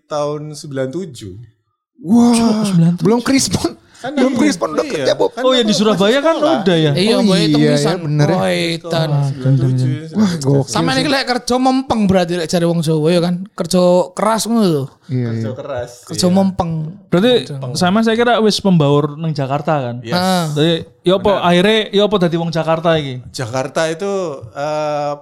tahun 0.10 0.58
97. 0.58 1.38
Wah, 2.00 2.66
belum 3.04 3.22
krispon. 3.22 3.78
Kan 4.00 4.16
belum 4.16 4.32
iya, 4.32 4.40
krispon 4.40 4.70
udah 4.80 4.86
iya. 4.88 4.94
kerja, 4.96 5.14
Bob. 5.20 5.36
Kan 5.36 5.44
Oh 5.44 5.52
ya 5.52 5.60
di 5.60 5.76
Surabaya 5.76 6.24
kan 6.24 6.40
udah 6.40 6.78
ya. 6.80 6.96
Iya, 6.96 7.20
Oh 7.20 7.36
iya, 7.36 7.76
iya, 7.76 7.94
bener 8.00 8.28
ya. 8.32 8.38
Waitan. 8.40 9.10
97. 9.44 10.16
Wah, 10.16 10.32
gokil. 10.40 10.72
Sama 10.72 10.96
ini 10.96 11.12
lek 11.12 11.28
kerja 11.28 11.56
mempeng 11.60 12.08
berarti 12.08 12.40
lek 12.40 12.48
cari 12.48 12.64
wong 12.64 12.80
Jawa 12.80 13.08
ya 13.12 13.20
kan. 13.20 13.44
Kerja 13.52 13.82
keras 14.16 14.48
ngono 14.48 14.64
lho. 14.64 14.86
Iya, 15.12 15.20
iya. 15.20 15.28
Kerja 15.36 15.52
keras. 15.52 15.92
Kerja 16.08 16.28
mempeng. 16.32 16.96
Berarti 17.12 17.52
sama 17.76 18.00
saya 18.00 18.16
kira 18.16 18.40
wis 18.40 18.64
pembaur 18.64 19.20
nang 19.20 19.36
Jakarta 19.36 19.92
kan. 19.92 19.96
Yes. 20.00 20.16
Ah. 20.16 20.48
Jadi 20.56 20.88
ya 21.04 21.20
apa 21.20 21.32
akhirnya 21.44 21.78
ya 21.92 22.02
apa 22.08 22.16
dadi 22.24 22.36
wong 22.40 22.52
Jakarta 22.56 22.96
iki? 22.96 23.20
Jakarta 23.36 23.92
itu 23.92 24.12
eh, 24.56 25.14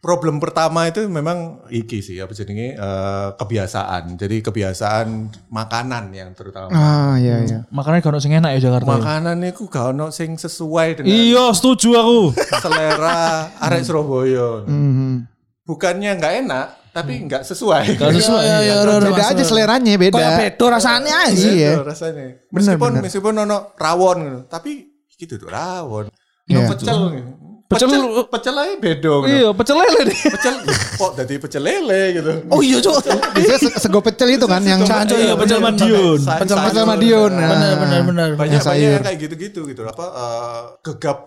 problem 0.00 0.38
pertama 0.38 0.86
itu 0.86 1.02
memang 1.08 1.66
iki 1.66 1.98
sih 1.98 2.20
apa 2.20 2.30
jadinya 2.30 2.66
eh, 2.78 3.28
kebiasaan. 3.34 4.14
Jadi 4.14 4.38
kebiasaan 4.44 5.06
makanan 5.50 6.12
yang 6.14 6.30
terutama. 6.36 6.70
Ah, 6.70 7.14
iya 7.18 7.42
iya. 7.42 7.58
Makanya 7.72 8.04
gak 8.04 8.12
ono 8.14 8.20
sing 8.22 8.36
enak 8.36 8.54
ya 8.60 8.70
Jakarta. 8.70 8.86
ya. 8.86 8.98
Makanan 9.02 9.36
itu 9.42 9.62
gak 9.66 9.86
ono 9.96 10.06
sing 10.14 10.36
sesuai 10.38 11.02
dengan 11.02 11.10
Iya, 11.10 11.44
setuju 11.56 11.88
aku. 11.96 12.20
selera 12.64 13.50
arek 13.58 13.82
Surabaya. 13.82 14.62
Mhm. 14.68 15.26
Bukannya 15.66 16.14
nggak 16.22 16.34
enak, 16.46 16.66
tapi 16.94 17.26
nggak 17.26 17.42
sesuai. 17.42 17.98
Gak 17.98 18.14
sesuai. 18.14 18.44
Iya, 18.46 18.58
iya, 18.62 18.76
iya, 18.86 18.96
Beda 19.02 19.24
aja 19.34 19.42
seleranya 19.42 19.98
beda. 19.98 20.14
Kayak 20.14 20.38
bedo 20.38 20.66
rasanya 20.70 21.26
aja. 21.26 21.48
Iya. 21.50 21.72
Gitu 21.74 21.82
rasanya. 21.82 22.26
Meskipun 22.54 22.92
meskipun 23.02 23.34
ono 23.42 23.74
rawon 23.74 24.18
gitu, 24.22 24.40
tapi 24.46 24.86
gitu 25.18 25.34
tuh 25.42 25.50
rawon. 25.50 26.06
Iya. 26.46 26.70
pecel. 26.70 27.18
gitu. 27.18 27.45
Pecel- 27.66 27.90
Pecel 28.30 28.54
aja 28.54 28.74
beda 28.78 29.12
gitu. 29.20 29.26
Iya, 29.26 29.48
pecel 29.50 29.76
lele 29.76 30.00
deh. 30.06 30.18
Pecel 30.30 30.54
kok 30.96 31.10
jadi 31.18 31.34
pecel 31.36 31.62
lele 31.62 32.02
gitu. 32.14 32.30
Oh 32.46 32.62
iya. 32.62 32.78
Biasanya 33.34 33.58
se- 33.58 33.78
sego 33.80 33.98
pecel 33.98 34.28
itu 34.32 34.46
kan 34.46 34.62
yang 34.62 34.80
Caco, 34.80 35.12
Iya, 35.12 35.34
pecel 35.34 35.58
Madiun. 35.58 36.18
Pecel 36.22 36.56
pecel 36.62 36.84
Madiun. 36.86 37.30
Nah. 37.34 37.50
Benar 37.50 37.72
benar 37.76 38.00
benar. 38.06 38.28
Banyak 38.38 38.54
Yang 38.54 38.66
banyak 38.66 39.00
kayak 39.02 39.18
gitu-gitu 39.18 39.60
gitu. 39.66 39.82
Apa 39.82 40.04
eh, 40.06 40.60
gegap 40.84 41.18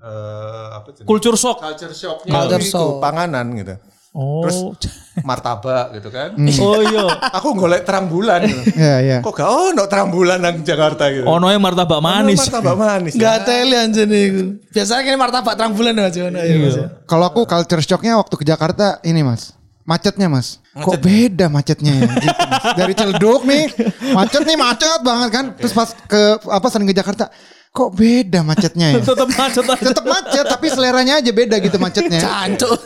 eh, 0.00 0.66
apa 0.72 0.88
Culture 1.04 1.36
shock. 1.36 1.60
culture 1.60 1.92
shocknya 1.92 2.32
Culture 2.32 2.62
itu 2.62 2.72
shock. 2.72 2.96
panganan 2.98 3.46
gitu. 3.52 3.74
Oh. 4.16 4.40
Terus 4.48 4.58
martabak 5.28 5.92
gitu 6.00 6.08
kan. 6.08 6.32
Oh 6.64 6.80
iya. 6.80 7.04
Aku 7.36 7.52
golek 7.52 7.84
terang 7.84 8.08
bulan. 8.08 8.48
Iya, 8.48 8.96
iya. 9.04 9.18
Kok 9.20 9.32
gak 9.36 9.50
ono 9.52 9.84
terang 9.84 10.08
bulan 10.08 10.40
nang 10.40 10.64
Jakarta 10.64 11.12
gitu. 11.12 11.28
Ono 11.28 11.52
yang 11.52 11.60
martabak 11.60 12.00
manis. 12.00 12.40
Martabak 12.40 12.76
manis. 12.80 13.12
Gak 13.12 13.44
teli 13.44 13.76
anjir 13.76 14.08
iku. 14.08 14.56
Biasanya 14.72 15.04
kini 15.04 15.16
martabak 15.20 15.54
terang 15.56 15.76
bulan 15.76 16.00
aja 16.00 16.18
ngono 16.24 16.40
ya. 16.40 16.56
Mas. 16.56 16.76
Kalau 17.04 17.24
aku 17.28 17.44
culture 17.44 17.84
shocknya 17.84 18.16
waktu 18.16 18.34
ke 18.40 18.44
Jakarta 18.48 19.00
ini 19.04 19.20
mas. 19.20 19.55
Macetnya 19.86 20.26
mas. 20.26 20.58
Kok 20.74 20.98
beda 20.98 21.46
macetnya 21.46 21.94
ya? 21.94 22.10
Gitu, 22.10 22.42
Mas. 22.50 22.64
Dari 22.74 22.92
Celduk 22.98 23.46
nih. 23.46 23.70
Macet 24.12 24.42
nih 24.42 24.58
macet 24.58 25.00
banget 25.06 25.28
kan. 25.30 25.44
Terus 25.54 25.72
pas 25.72 25.94
ke 25.94 26.42
apa 26.42 26.66
sering 26.68 26.90
ke 26.90 26.94
Jakarta. 26.98 27.30
Kok 27.70 27.94
beda 27.94 28.42
macetnya 28.42 28.98
ya? 28.98 29.00
Tetap 29.00 29.30
macet 29.30 29.62
aja. 29.62 29.84
Tetap 29.94 30.04
macet 30.04 30.44
tapi 30.44 30.66
seleranya 30.74 31.22
aja 31.22 31.30
beda 31.30 31.56
gitu 31.62 31.78
macetnya. 31.78 32.18
Cancuk. 32.18 32.82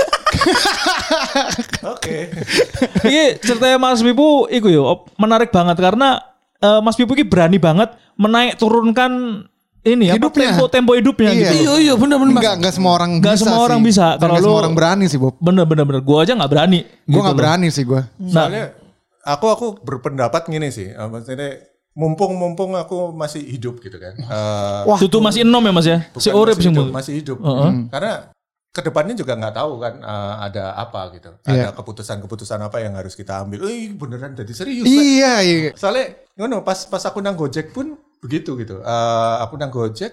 Oke. 1.88 2.28
Iki 3.00 3.24
ceritanya 3.48 3.80
Mas 3.80 4.04
Pipu 4.04 4.44
iku 4.52 4.68
yo 4.68 5.08
menarik 5.16 5.48
banget 5.48 5.80
karena 5.80 6.20
eh, 6.60 6.80
Mas 6.84 7.00
Pipu 7.00 7.16
iki 7.16 7.24
berani 7.24 7.56
banget 7.56 7.96
menaik 8.20 8.60
turunkan 8.60 9.42
ini 9.82 10.06
apa 10.06 10.16
Hidupnya. 10.20 10.48
tempo 10.52 10.64
tempo 10.68 10.90
hidupnya 10.92 11.30
Iya. 11.30 11.40
gitu. 11.40 11.54
Iya 11.58 11.72
iya 11.80 11.94
benar 11.94 12.16
benar. 12.18 12.32
Enggak, 12.36 12.54
enggak 12.60 12.74
semua 12.74 12.92
orang 12.94 13.10
Nggak 13.16 13.32
bisa 13.32 13.42
semua 13.42 13.56
sih. 13.56 13.66
orang 13.66 13.80
bisa. 13.80 14.04
Kalau 14.14 14.34
semua 14.36 14.58
orang 14.58 14.74
berani 14.74 15.04
sih 15.06 15.16
Bob. 15.16 15.34
Bener 15.36 15.64
bener 15.64 15.84
bener. 15.84 16.00
Gua 16.00 16.18
aja 16.20 16.32
nggak 16.32 16.50
berani. 16.50 16.80
Gue 16.84 16.92
gitu 17.08 17.18
nggak 17.18 17.32
loh. 17.32 17.40
berani 17.40 17.68
sih 17.68 17.84
gue. 17.84 18.00
Nah, 18.18 18.28
Soalnya 18.30 18.64
aku 19.22 19.46
aku 19.48 19.66
berpendapat 19.80 20.42
gini 20.46 20.68
sih, 20.68 20.88
eh, 20.88 21.06
maksudnya 21.06 21.64
mumpung 21.90 22.32
mumpung 22.34 22.72
aku 22.74 23.10
masih 23.10 23.40
hidup 23.42 23.80
gitu 23.80 23.96
kan. 23.96 24.14
Eh, 24.16 24.96
Tutu 24.98 25.18
masih 25.18 25.42
enom 25.42 25.60
ya 25.60 25.72
Mas 25.72 25.86
ya. 25.86 25.98
Si 26.14 26.28
urip 26.28 26.54
masih 26.54 26.62
sih 26.62 26.70
hidup, 26.70 26.86
masih 26.90 27.12
hidup. 27.16 27.38
Hmm. 27.38 27.88
Karena 27.88 28.28
ke 28.70 28.80
depannya 28.80 29.14
juga 29.14 29.34
nggak 29.34 29.54
tahu 29.56 29.72
kan 29.78 29.94
eh, 29.96 30.34
ada 30.42 30.64
apa 30.74 31.10
gitu. 31.12 31.30
Iya. 31.42 31.68
Ada 31.68 31.70
keputusan-keputusan 31.74 32.60
apa 32.60 32.78
yang 32.78 32.94
harus 32.94 33.12
kita 33.12 33.40
ambil. 33.40 33.64
Eh 33.64 33.90
beneran 33.90 34.32
jadi 34.32 34.52
serius. 34.52 34.84
Iya, 34.84 35.40
iya. 35.40 35.70
Soalnya 35.72 36.20
ngono 36.36 36.60
pas 36.60 36.84
pas 36.84 37.00
aku 37.02 37.18
nang 37.18 37.34
Gojek 37.34 37.72
pun 37.72 37.96
begitu 38.20 38.54
gitu. 38.54 38.78
Eh, 38.78 39.34
aku 39.40 39.56
nang 39.56 39.68
Gojek 39.68 40.12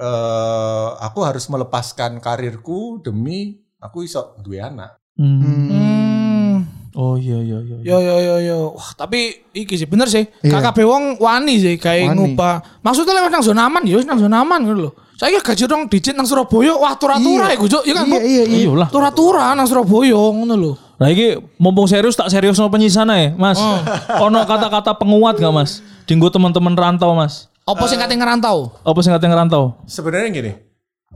eh 0.00 0.88
aku 0.96 1.20
harus 1.20 1.44
melepaskan 1.46 2.18
karirku 2.18 2.98
demi 2.98 3.52
aku 3.76 4.02
iso 4.02 4.32
duwe 4.38 4.58
anak. 4.58 4.96
Hmm. 5.14 5.36
Hmm. 5.68 6.56
Oh 6.92 7.14
iya 7.14 7.38
iya 7.38 7.58
iya. 7.60 7.76
Yo 7.84 7.96
yo 7.98 8.16
yo 8.18 8.36
yo. 8.40 8.58
Wah, 8.74 8.90
tapi 8.96 9.44
iki 9.52 9.76
sih 9.76 9.86
bener 9.86 10.08
sih. 10.08 10.26
Iya. 10.40 10.58
KKB 10.58 10.78
wong 10.82 11.04
wani 11.18 11.54
sih 11.56 11.76
kayak 11.76 12.10
Wani. 12.10 12.34
ngubah. 12.34 12.80
Maksudnya 12.80 13.14
lewat 13.14 13.30
nang 13.30 13.44
zona 13.44 13.68
aman 13.68 13.82
ya 13.84 13.94
wis 13.94 14.08
nang 14.08 14.18
zona 14.18 14.40
aman 14.40 14.64
gitu 14.64 14.88
loh. 14.88 14.94
Saya 15.14 15.36
gaji 15.36 15.68
dong 15.68 15.84
digit 15.86 16.16
nang 16.16 16.24
Surabaya, 16.24 16.72
wah 16.80 16.96
tur-tura 16.96 17.52
Iya. 17.52 17.60
iku 17.60 17.68
Cuk. 17.68 17.84
Ya 17.84 17.92
kan, 17.92 18.08
Iya, 18.08 18.12
Bob? 18.16 18.20
iya, 18.24 18.42
iya. 18.48 18.58
Iyalah. 18.64 18.88
Tur-tura 18.88 19.52
nang 19.52 19.68
Surabaya 19.68 20.16
ngono 20.16 20.54
lho. 20.56 20.72
Nah 21.00 21.08
iki 21.08 21.40
mumpung 21.56 21.88
serius 21.88 22.12
tak 22.12 22.28
serius 22.28 22.60
no 22.60 22.68
penyisana 22.68 23.16
ya 23.16 23.28
Mas. 23.32 23.56
Ono 24.28 24.44
kata-kata 24.44 24.92
penguat 25.00 25.40
gak 25.40 25.48
Mas? 25.48 25.80
Dinggo 26.04 26.28
teman-teman 26.28 26.76
rantau 26.76 27.16
Mas. 27.16 27.48
Apa 27.64 27.88
sing 27.88 27.96
kate 27.96 28.20
ngerantau? 28.20 28.76
Apa 28.84 28.98
sing 29.00 29.16
kata 29.16 29.24
ngerantau? 29.24 29.80
Sebenarnya 29.88 30.28
gini, 30.28 30.52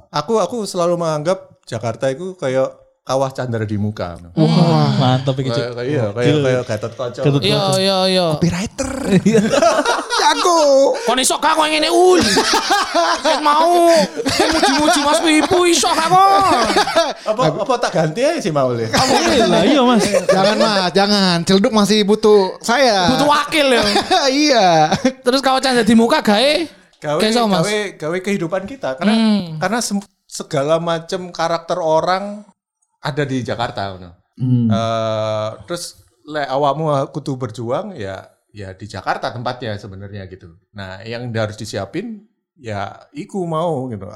aku 0.08 0.40
aku 0.40 0.64
selalu 0.64 0.96
menganggap 0.96 1.60
Jakarta 1.68 2.08
itu 2.08 2.32
kayak 2.38 2.72
kawah 3.04 3.28
candra 3.34 3.68
di 3.68 3.76
muka. 3.76 4.16
Wah, 4.32 4.88
mantap 4.96 5.36
iki 5.36 5.52
Cuk. 5.52 5.60
Kayak 5.60 5.72
kayak 5.76 5.88
iya, 5.90 6.04
kayak 6.14 6.36
kayak 6.40 6.62
Gatot 6.64 6.92
Kaca. 6.96 7.20
Gatot 7.20 7.42
Iya 7.44 7.62
iya 7.76 7.98
iya. 8.08 8.26
Copywriter. 8.38 8.90
Jago. 10.34 10.58
Kon 11.06 11.18
iso 11.22 11.38
gak 11.38 11.54
kowe 11.54 11.66
ngene 11.70 11.86
ul. 11.86 12.18
Sing 13.22 13.38
mau 13.38 13.86
muji-muji 14.26 15.00
Mas 15.06 15.20
Pipu 15.22 15.58
iso 15.70 15.86
gak 15.88 16.08
kok. 16.10 16.42
apa 17.24 17.42
apa 17.62 17.74
tak 17.78 17.90
ganti 17.94 18.20
aja 18.26 18.40
sih 18.42 18.50
mau? 18.50 18.74
Iya 18.74 19.46
lah, 19.46 19.62
iya 19.62 19.80
Mas. 19.86 20.02
jangan 20.26 20.56
mas, 20.58 20.90
jangan. 20.90 21.36
Celduk 21.46 21.72
masih 21.72 22.02
butuh 22.02 22.58
saya. 22.58 23.14
Butuh 23.14 23.28
wakil 23.30 23.66
ya. 23.70 23.82
iya. 24.46 24.68
Terus 25.22 25.38
kalau 25.38 25.62
canda 25.62 25.86
di 25.86 25.94
muka 25.94 26.18
gawe 26.18 26.50
gawe 26.98 27.20
Mas. 27.46 27.62
gawe 27.62 27.76
gawe 27.94 28.18
kehidupan 28.18 28.64
kita 28.66 28.96
karena 28.98 29.14
karena 29.60 29.78
sem- 29.78 30.02
segala 30.26 30.82
macam 30.82 31.30
karakter 31.30 31.78
orang 31.78 32.42
ada 32.98 33.22
di 33.22 33.44
Jakarta 33.44 33.94
ngono. 33.94 34.10
Eh, 34.40 35.48
terus 35.68 36.02
le 36.26 36.42
awakmu 36.42 36.90
kudu 37.12 37.38
berjuang 37.38 37.94
ya 37.94 38.33
ya 38.54 38.70
di 38.70 38.86
Jakarta 38.86 39.34
tempatnya 39.34 39.74
sebenarnya 39.74 40.30
gitu. 40.30 40.54
Nah, 40.70 41.02
yang 41.02 41.34
harus 41.34 41.58
disiapin 41.58 42.30
ya 42.54 43.10
iku 43.10 43.42
mau 43.42 43.90
gitu. 43.90 44.06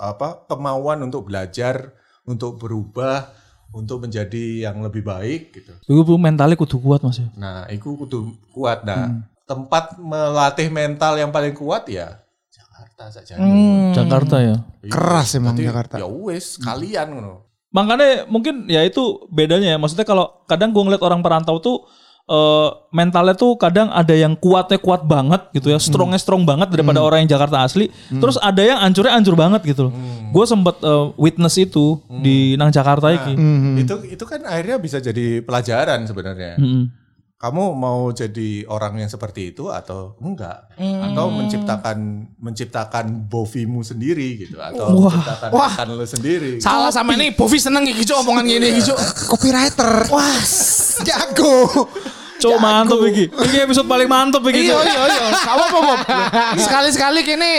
Apa 0.00 0.48
kemauan 0.48 1.04
untuk 1.04 1.28
belajar, 1.28 1.92
untuk 2.24 2.56
berubah, 2.56 3.28
untuk 3.76 4.08
menjadi 4.08 4.72
yang 4.72 4.80
lebih 4.80 5.04
baik 5.04 5.52
gitu. 5.52 5.76
Iku 5.84 6.16
mentalnya 6.16 6.56
kudu 6.56 6.80
kuat 6.80 7.04
Mas 7.04 7.20
ya. 7.20 7.28
Nah, 7.36 7.68
itu 7.68 7.92
kudu 7.92 8.32
kuat. 8.56 8.88
Nah, 8.88 9.28
tempat 9.44 10.00
melatih 10.00 10.72
mental 10.72 11.20
yang 11.20 11.28
paling 11.28 11.52
kuat 11.52 11.84
ya 11.92 12.24
Jakarta 12.48 13.12
saja. 13.12 13.36
Jakarta 13.92 14.36
ya. 14.40 14.56
Keras 14.88 15.36
emang 15.36 15.52
Jakarta. 15.60 16.00
Ya 16.00 16.08
wes, 16.08 16.56
kalian 16.56 17.20
ngono. 17.20 17.52
Makanya 17.74 18.30
mungkin 18.30 18.64
ya 18.70 18.80
itu 18.80 19.28
bedanya 19.28 19.76
ya. 19.76 19.78
Maksudnya 19.82 20.08
kalau 20.08 20.46
kadang 20.48 20.72
gue 20.72 20.80
ngeliat 20.80 21.04
orang 21.04 21.20
perantau 21.20 21.60
tuh 21.60 21.84
eh, 22.24 22.68
mentalnya 22.94 23.34
tuh 23.36 23.56
kadang 23.60 23.92
ada 23.92 24.12
yang 24.16 24.36
kuatnya 24.36 24.80
kuat 24.80 25.04
banget 25.04 25.50
gitu 25.52 25.72
ya, 25.72 25.78
strongnya 25.80 26.20
strong 26.20 26.48
banget 26.48 26.72
daripada 26.72 27.00
orang 27.04 27.24
yang 27.24 27.36
Jakarta 27.36 27.64
asli. 27.64 27.88
Terus 28.08 28.40
ada 28.40 28.62
yang 28.64 28.80
ancurnya 28.80 29.12
ancur 29.16 29.34
banget 29.36 29.60
gitu 29.64 29.88
loh. 29.88 29.92
Gue 30.32 30.44
sempet 30.48 30.76
eh, 30.82 31.06
witness 31.20 31.56
itu 31.60 32.00
di 32.22 32.58
nang 32.58 32.72
Jakarta 32.72 33.12
iki. 33.12 33.34
Itu 33.80 34.04
itu 34.08 34.24
kan 34.24 34.42
akhirnya 34.48 34.76
bisa 34.80 34.98
jadi 34.98 35.44
pelajaran 35.44 36.04
sebenarnya. 36.08 36.56
Mm-mm. 36.60 37.04
Kamu 37.34 37.76
mau 37.76 38.08
jadi 38.08 38.64
orang 38.72 39.04
yang 39.04 39.10
seperti 39.12 39.52
itu 39.52 39.68
atau 39.68 40.16
enggak? 40.22 40.64
Atau 40.80 41.28
menciptakan 41.28 42.30
menciptakan 42.40 43.28
bovimu 43.28 43.84
sendiri 43.84 44.48
gitu 44.48 44.56
atau 44.56 45.12
menciptakan 45.12 45.52
Wah. 45.52 45.74
lu 45.92 46.08
sendiri. 46.08 46.56
Salah 46.64 46.88
sama 46.88 47.12
ini 47.20 47.36
Bovi 47.36 47.60
seneng 47.60 47.84
iki 47.84 48.00
Cuk 48.08 48.24
omongan 48.24 48.48
gini 48.48 48.72
iki 48.72 48.88
Cuk. 48.88 48.96
Copywriter. 49.28 50.08
Wah, 50.08 50.40
jago. 51.04 51.84
Cok 52.44 52.56
mantep 52.60 53.00
iki. 53.08 53.24
Iki 53.32 53.56
episode 53.64 53.88
paling 53.88 54.08
mantep 54.08 54.42
iki. 54.44 54.68
Iya 54.68 54.76
iya 54.84 55.00
iya. 55.08 55.24
Kamu 55.32 55.62
apa 55.64 55.78
Bob? 55.80 56.00
Sekali-sekali 56.68 57.20
kini 57.24 57.50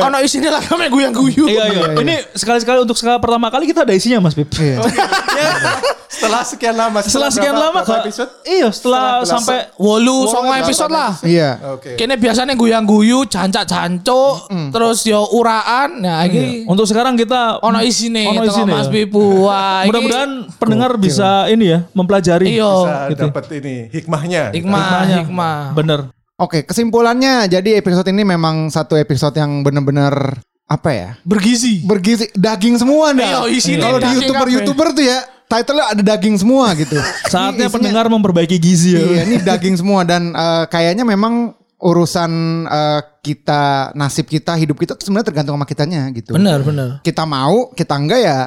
ono 0.00 0.16
isine 0.24 0.48
lah 0.48 0.64
kami 0.64 0.88
guyang-guyu. 0.88 1.44
Iya 1.44 1.64
iya. 1.68 1.82
Ini 1.92 2.14
sekali-sekali 2.32 2.80
untuk 2.80 2.96
sekali 2.96 3.20
pertama 3.20 3.52
kali 3.52 3.68
kita 3.68 3.84
ada 3.84 3.92
isinya 3.92 4.24
Mas 4.24 4.32
Pip. 4.32 4.48
Iya. 4.56 4.80
Setelah 6.12 6.44
sekian 6.44 6.76
lama, 6.76 6.98
Setelah 7.02 7.30
sekian 7.32 7.56
berapa- 7.56 7.72
lama 7.72 7.80
berapa 7.82 7.98
Kak. 7.98 8.04
episode? 8.06 8.30
Iya, 8.44 8.68
setelah 8.68 9.24
Setelah 9.24 9.32
sampai 9.32 9.58
Wolu 9.80 10.28
songo 10.28 10.52
episode 10.54 10.92
lah. 10.92 11.12
Iya. 11.24 11.50
Oke. 11.74 11.96
Kini 11.96 12.14
biasanya 12.20 12.54
guyang-guyu, 12.54 13.24
cancak-cancuk, 13.26 14.46
terus 14.70 15.02
yo 15.08 15.24
uraan. 15.32 16.04
Nah, 16.04 16.22
iki 16.28 16.68
untuk 16.68 16.84
sekarang 16.84 17.16
kita 17.16 17.58
ono 17.64 17.80
isine 17.80 18.28
Ono 18.28 18.44
isine, 18.44 18.70
Mas 18.70 18.86
ya. 18.86 18.92
Pipu. 18.92 19.48
Mudah-mudahan 19.88 20.30
pendengar 20.60 20.94
bisa 21.00 21.48
ini 21.48 21.72
ya 21.74 21.78
mempelajari. 21.90 22.60
Iya. 22.60 22.70
Bisa 22.70 22.94
gitu. 23.10 23.22
dapat 23.32 23.44
ini 23.58 23.74
hikmahnya. 24.22 24.42
hikmah, 24.50 24.78
Hikmahnya. 24.80 25.16
hikmah. 25.22 25.56
Bener. 25.74 26.00
Oke, 26.36 26.62
kesimpulannya 26.62 27.46
jadi 27.46 27.76
episode 27.76 28.08
ini 28.08 28.22
memang 28.22 28.66
satu 28.66 28.94
episode 28.94 29.34
yang 29.34 29.62
benar-benar 29.62 30.38
apa 30.64 30.90
ya? 30.90 31.08
Bergizi. 31.22 31.84
Bergizi 31.84 32.32
daging 32.32 32.78
semua 32.78 33.12
dah. 33.12 33.46
Iya, 33.46 33.78
Kalau 33.78 33.98
di 33.98 34.08
YouTuber-YouTuber 34.16 34.88
tuh 34.92 35.04
ya, 35.04 35.18
title-nya 35.46 35.86
ada 35.92 36.02
daging 36.02 36.40
semua 36.40 36.72
gitu. 36.74 36.96
Saatnya 37.30 37.66
Ini 37.66 37.68
isinya- 37.68 37.74
pendengar 37.74 38.06
memperbaiki 38.08 38.56
gizi 38.56 38.96
ya. 38.96 39.02
Iya, 39.02 39.20
ini 39.26 39.36
daging 39.48 39.76
semua 39.76 40.02
dan 40.02 40.32
eh, 40.32 40.64
kayaknya 40.66 41.04
memang 41.04 41.52
urusan 41.78 42.30
eh, 42.66 43.00
kita, 43.20 43.92
nasib 43.92 44.26
kita, 44.26 44.54
hidup 44.56 44.78
kita 44.78 44.96
sebenarnya 44.96 45.28
tergantung 45.28 45.54
sama 45.54 45.66
kitanya 45.66 46.08
gitu. 46.10 46.34
Benar, 46.34 46.62
benar. 46.62 46.88
Kita 47.02 47.22
mau, 47.22 47.70
kita 47.70 47.94
enggak 47.94 48.18
ya 48.18 48.38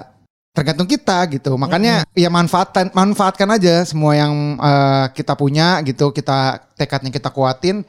tergantung 0.56 0.88
kita 0.88 1.28
gitu. 1.28 1.60
Makanya 1.60 2.08
ya 2.16 2.32
manfaatkan 2.32 2.96
manfaatkan 2.96 3.52
aja 3.52 3.84
semua 3.84 4.16
yang 4.16 4.56
eh, 4.56 5.06
kita 5.12 5.36
punya 5.36 5.84
gitu, 5.84 6.16
kita 6.16 6.72
tekadnya 6.80 7.12
kita 7.12 7.30
kuatin 7.30 7.84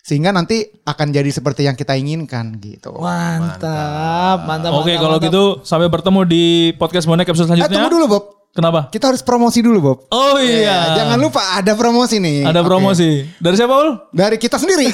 sehingga 0.00 0.32
nanti 0.32 0.64
akan 0.84 1.12
jadi 1.12 1.28
seperti 1.28 1.64
yang 1.64 1.76
kita 1.76 1.96
inginkan 1.96 2.60
gitu. 2.60 2.96
Mantap, 3.00 4.44
mantap. 4.44 4.70
Oke, 4.76 4.92
mantap, 4.92 5.00
kalau 5.00 5.16
mantap. 5.16 5.28
gitu 5.32 5.44
sampai 5.64 5.88
bertemu 5.88 6.20
di 6.28 6.44
podcast 6.76 7.08
bonek 7.08 7.32
episode 7.32 7.48
Eh 7.48 7.64
selanjutnya. 7.64 7.76
tunggu 7.80 7.90
dulu 7.96 8.06
Bob. 8.08 8.39
Kenapa? 8.50 8.90
Kita 8.90 9.14
harus 9.14 9.22
promosi 9.22 9.62
dulu 9.62 9.78
Bob. 9.78 9.98
Oh 10.10 10.34
iya. 10.42 10.98
Jangan 10.98 11.18
lupa 11.22 11.38
ada 11.54 11.72
promosi 11.78 12.18
nih. 12.18 12.42
Ada 12.42 12.66
promosi. 12.66 13.22
Dari 13.38 13.54
siapa, 13.54 13.74
Ul? 13.78 13.90
Dari 14.10 14.36
kita 14.42 14.58
sendiri. 14.58 14.90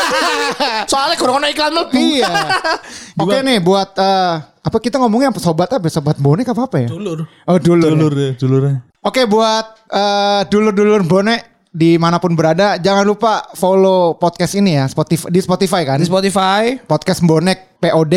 Soalnya 0.90 1.14
kurang 1.14 1.38
ono 1.38 1.46
iklan 1.46 1.70
mlebu. 1.70 1.94
iya. 1.94 2.30
Oke 3.22 3.46
nih 3.46 3.62
buat 3.62 3.94
eh, 3.94 4.34
apa 4.42 4.76
kita 4.82 4.98
ngomongnya 4.98 5.30
apa 5.30 5.38
sobat 5.38 5.70
apa 5.70 5.86
sobat 5.86 6.18
bonek 6.18 6.50
apa 6.50 6.66
apa 6.66 6.76
ya? 6.82 6.88
Dulur. 6.90 7.22
Oh 7.46 7.58
dulur. 7.62 7.86
ya. 7.86 7.94
Dulur 7.94 8.12
deh, 8.12 8.32
dulurnya. 8.42 8.76
Oke 9.06 9.22
buat 9.30 9.66
eh, 9.94 10.40
dulur-dulur 10.50 11.06
bonek 11.06 11.54
di 11.74 11.98
mana 11.98 12.22
pun 12.22 12.34
berada 12.38 12.78
jangan 12.78 13.02
lupa 13.02 13.50
follow 13.58 14.14
podcast 14.14 14.54
ini 14.54 14.78
ya 14.78 14.86
Spotify 14.86 15.26
di 15.26 15.42
Spotify 15.42 15.82
kan 15.82 15.98
Di 15.98 16.06
Spotify. 16.06 16.78
podcast 16.86 17.18
bonek 17.26 17.82
POD 17.82 18.14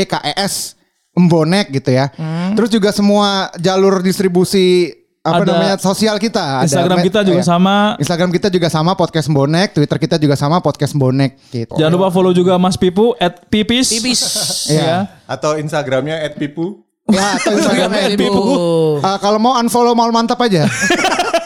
KES 1.17 1.23
Mbonek 1.25 1.73
gitu 1.73 1.89
ya. 1.89 2.13
Terus 2.53 2.69
juga 2.69 2.93
semua 2.93 3.49
jalur 3.57 4.05
distribusi 4.05 4.93
apa 5.27 5.43
Ada 5.43 5.51
namanya 5.51 5.75
sosial 5.75 6.15
kita. 6.21 6.63
Ada 6.63 6.65
Instagram 6.71 6.97
me- 7.03 7.07
kita 7.11 7.19
juga 7.27 7.41
iya. 7.43 7.47
sama. 7.51 7.75
Instagram 7.99 8.29
kita 8.31 8.47
juga 8.47 8.67
sama 8.71 8.91
podcast 8.95 9.27
Bonek, 9.27 9.75
Twitter 9.75 9.97
kita 9.99 10.15
juga 10.15 10.35
sama 10.39 10.63
podcast 10.63 10.95
Bonek 10.95 11.35
gitu. 11.51 11.75
Jangan 11.75 11.91
lupa 11.99 12.07
follow 12.15 12.31
juga 12.31 12.55
Mas 12.55 12.79
Pipu 12.79 13.11
at 13.19 13.43
pipis. 13.51 13.91
Tipis. 13.91 14.21
Iya. 14.77 15.11
Atau 15.27 15.59
Instagramnya 15.59 16.23
@pipu. 16.39 16.87
Ya, 17.07 17.39
atau 17.39 17.55
Instagram 17.55 17.91
Instagram 17.91 18.11
at 18.11 18.19
Pipu. 18.19 18.43
Uh, 18.99 19.17
kalau 19.23 19.39
mau 19.39 19.55
unfollow 19.59 19.95
mal 19.95 20.11
mantap 20.11 20.39
aja. 20.43 20.67